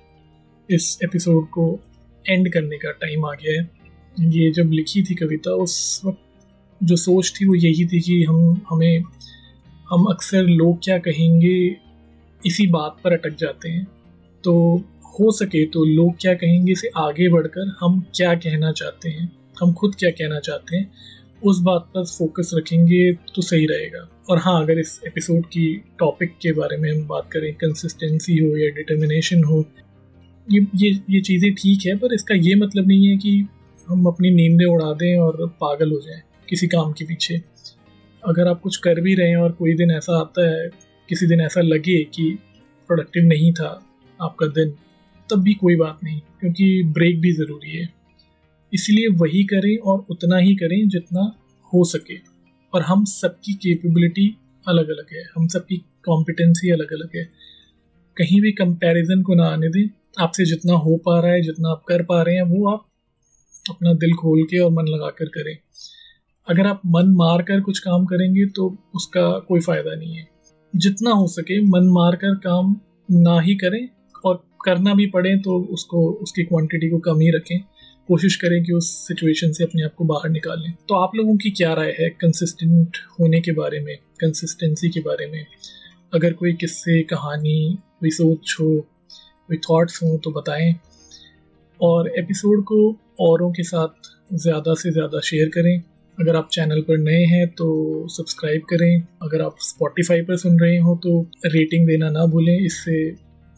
इस 0.69 0.99
एपिसोड 1.03 1.49
को 1.49 1.79
एंड 2.27 2.53
करने 2.53 2.77
का 2.77 2.91
टाइम 2.91 3.25
आ 3.25 3.33
गया 3.33 3.61
है। 3.61 3.69
ये 4.19 4.51
जब 4.51 4.71
लिखी 4.71 5.03
थी 5.03 5.15
कविता, 5.15 5.51
उस 5.51 6.01
वक्त 6.05 6.19
जो 6.83 6.95
सोच 6.95 7.33
थी 7.41 7.45
वो 7.45 7.55
यही 7.55 7.85
थी 7.85 8.01
कि 8.01 8.23
हम, 8.23 8.61
हमें, 8.69 9.03
हम 9.89 10.05
अक्सर 10.05 10.43
लोग 10.43 10.79
क्या 10.83 10.97
कहेंगे, 10.97 11.77
इसी 12.45 12.67
बात 12.67 12.97
पर 13.03 13.13
अटक 13.13 13.37
जाते 13.39 13.69
हैं। 13.69 13.87
तो 14.43 14.81
हो 15.13 15.31
सके 15.33 15.65
तो 15.65 15.83
लोग 15.85 16.13
क्या 16.21 16.33
कहेंगे 16.35 16.75
से 16.75 16.89
आगे 16.97 17.27
बढ़कर 17.29 17.75
हम 17.79 17.99
क्या 18.15 18.33
कहना 18.35 18.71
चाहते 18.71 19.09
हैं, 19.09 19.31
हम 19.61 19.73
खुद 19.73 19.95
क्या 19.95 20.09
कहना 20.11 20.39
चाहते 20.39 20.77
हैं, 20.77 20.91
उस 21.43 21.59
बात 21.61 21.89
पर 21.93 22.05
फोकस 22.07 22.51
रखेंगे 22.55 23.11
तो 23.35 23.41
सही 23.41 23.65
रहेगा। 23.65 24.07
और 24.29 24.37
हाँ 24.37 24.61
अगर 24.63 24.79
इस 24.79 24.99
एपिसोड 25.07 25.45
की 25.45 25.65
टॉपिक 25.99 26.35
के 26.41 26.51
बारे 26.53 26.77
में 26.77 26.91
हम 26.91 27.05
बात 27.07 27.29
करें 27.31 27.53
कंसिस्टेंसी 27.55 28.37
हो 28.37 28.55
या 28.57 28.69
डिटर्मिनेशन 28.75 29.43
हो, 29.43 29.65
ये 30.47 30.65
ये 30.75 30.89
ये 31.09 31.21
चीज़ें 31.21 31.53
ठीक 31.53 31.85
है, 31.85 31.97
पर 31.97 32.13
इसका 32.13 32.35
ये 32.37 32.55
मतलब 32.55 32.87
नहीं 32.87 33.07
है 33.07 33.17
कि 33.17 33.47
हम 33.87 34.05
अपनी 34.05 34.29
नींदें 34.31 34.65
उड़ा 34.65 34.91
दें 34.95 35.17
और 35.19 35.47
पागल 35.61 35.91
हो 35.91 35.99
जाएँ 35.99 36.21
किसी 36.49 36.67
काम 36.67 36.91
के 36.91 37.05
पीछे। 37.05 37.41
अगर 38.23 38.47
आप 38.47 38.61
कुछ 38.61 38.77
कर 38.77 39.01
भी 39.01 39.15
रहे 39.15 39.29
हैं 39.29 39.37
और 39.37 39.51
कोई 39.51 39.73
दिन 39.75 39.91
ऐसा 39.91 40.19
आता 40.19 40.47
है, 40.47 40.69
किसी 41.09 41.27
दिन 41.27 41.41
ऐसा 41.41 41.61
लगे 41.61 42.03
कि 42.05 42.29
प्रोडक्टिव 42.89 43.25
नहीं 43.25 43.51
था 43.53 43.69
आपका 44.19 44.47
दिन 44.49 44.73
तब 45.31 45.41
भी 45.41 45.53
कोई 45.53 45.75
बात 45.75 45.99
नहीं, 46.03 46.19
क्योंकि 46.19 46.83
ब्रेक 46.83 47.21
भी 47.21 47.31
ज़रूरी 47.31 47.71
है। 47.71 47.89
इसलिए 48.73 49.07
वही 49.07 49.43
करें 49.43 49.77
और 49.77 50.05
उतना 50.09 50.37
ही 50.37 50.55
करें 50.55 50.89
जितना 50.89 51.35
हो 51.73 51.83
सके। 51.83 52.15
और 52.73 52.81
हम 52.81 53.05
सबकी 53.05 53.53
कैपेबिलिटी 53.53 54.37
अलग 54.67 54.89
अलग 54.89 55.05
है। 55.13 55.23
हम 55.35 55.47
सबकी 55.47 55.77
कॉम्पिटेंसी 55.77 56.69
अलग 56.71 56.93
अलग 56.93 57.09
है। 57.15 57.23
कहीं 58.17 58.41
भी 58.41 58.51
कंपैरिजन 58.51 59.21
को 59.21 59.35
ना 59.35 59.45
आने 59.45 59.67
दें। 59.67 59.89
आपसे 60.19 60.45
जितना 60.45 60.73
हो 60.73 60.97
पा 60.97 61.19
रहा 61.19 61.31
है, 61.31 61.41
जितना 61.41 61.69
आप 61.69 61.83
कर 61.87 62.03
पा 62.03 62.21
रहे 62.21 62.35
हैं, 62.35 62.43
वो 62.43 62.69
आप 62.69 62.87
अपना 63.69 63.93
दिल 63.93 64.13
खोल 64.13 64.43
के 64.43 64.59
और 64.59 64.71
मन 64.71 64.85
लगा 64.87 65.09
कर। 65.09 65.25
करें 65.25 65.57
अगर 66.49 66.67
आप 66.67 66.81
मन 66.85 67.07
मार 67.07 67.41
कर 67.41 67.61
कुछ 67.61 67.79
काम 67.79 68.05
करेंगे 68.05 68.45
तो 68.45 68.77
उसका 68.95 69.39
कोई 69.39 69.59
फ़ायदा 69.59 69.95
नहीं 69.95 70.15
है। 70.15 70.27
जितना 70.75 71.11
हो 71.11 71.27
सके 71.27 71.61
मन 71.61 71.83
मार 71.83 72.15
कर 72.15 72.35
काम 72.35 72.75
ना 73.11 73.39
ही 73.41 73.55
करें 73.55 73.89
करना 74.65 74.93
भी 74.95 75.05
पड़े 75.09 75.35
तो 75.39 75.59
उसको, 75.73 76.05
उसकी 76.13 76.43
क्वांटिटी 76.43 76.89
को 76.89 76.99
कम 77.01 77.19
ही 77.19 77.29
रखें। 77.31 77.59
कोशिश 78.09 78.35
करें 78.35 78.63
कि 78.63 78.73
उस 78.73 78.89
सिचुएशन 79.07 79.51
से 79.51 79.63
अपने 79.63 79.83
आप 79.83 79.93
को 79.97 80.05
बाहर 80.05 80.29
निकालें 80.29 80.71
तो 80.89 80.95
आप 80.95 81.11
लोगों 81.15 81.35
की 81.37 81.51
क्या 81.51 81.73
राय 81.73 81.95
है 81.99 82.09
कंसिस्टेंट 82.11 82.97
होने 83.19 83.39
के 83.41 83.51
बारे 83.53 83.79
में 83.79 83.95
कंसिस्टेंसी 84.21 84.89
के 84.89 84.99
बारे 85.01 85.27
में? 85.27 85.45
अगर 86.13 86.33
कोई 86.33 86.53
किस्से, 86.53 87.01
कहानी, 87.03 87.77
कोई 87.99 88.09
सोच 88.11 88.55
हो, 88.59 88.75
कोई 89.49 89.57
थॉट्स 89.59 90.01
हों 90.03 90.17
तो 90.17 90.31
बताएँ। 90.31 90.73
और 91.79 92.11
एपिसोड 92.19 92.63
को 92.63 92.81
औरों 93.21 93.51
के 93.51 93.63
साथ 93.63 94.11
ज़्यादा 94.35 94.73
से 94.73 94.91
ज़्यादा 94.91 95.19
शेयर 95.21 95.49
करें। 95.49 95.77
अगर 96.17 96.35
आप 96.35 96.49
चैनल 96.51 96.81
पर 96.81 96.97
नए 96.99 97.23
हैं 97.27 97.47
तो 97.51 97.67
सब्सक्राइब 98.09 98.61
करें। 98.69 99.01
अगर 99.23 99.41
आप 99.41 99.55
स्पॉटिफाई 99.61 100.21
पर 100.21 100.37
सुन 100.37 100.59
रहे 100.59 100.77
हो 100.79 100.95
तो 101.03 101.21
रेटिंग 101.47 101.87
देना 101.87 102.09
ना 102.09 102.25
भूलें। 102.25 102.57
इससे 102.57 102.97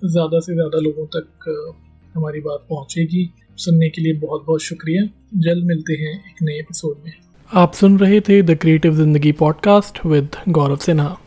ज़्यादा 0.05 0.39
से 0.39 0.53
ज़्यादा 0.53 0.79
लोगों 0.79 1.05
तक 1.15 1.49
हमारी 2.15 2.39
बात 2.39 2.65
पहुँचेगी। 2.69 3.29
सुनने 3.57 3.89
के 3.89 4.01
लिए 4.01 4.13
बहुत 4.19 4.43
बहुत 4.47 4.61
शुक्रिया। 4.61 5.03
जल्द 5.41 5.65
मिलते 5.65 5.93
हैं 5.93 6.13
एक 6.19 6.41
नए 6.41 6.59
एपिसोड 6.59 6.95
में। 7.05 7.11
आप 7.51 7.73
सुन 7.73 7.97
रहे 7.99 8.19
थे 8.21 8.41
the 8.41 8.57
creative 8.61 8.95
Zindagi 8.95 9.31
podcast 9.39 10.05
with 10.05 10.35
Gaurav 10.49 10.77
Sinha. 10.77 11.17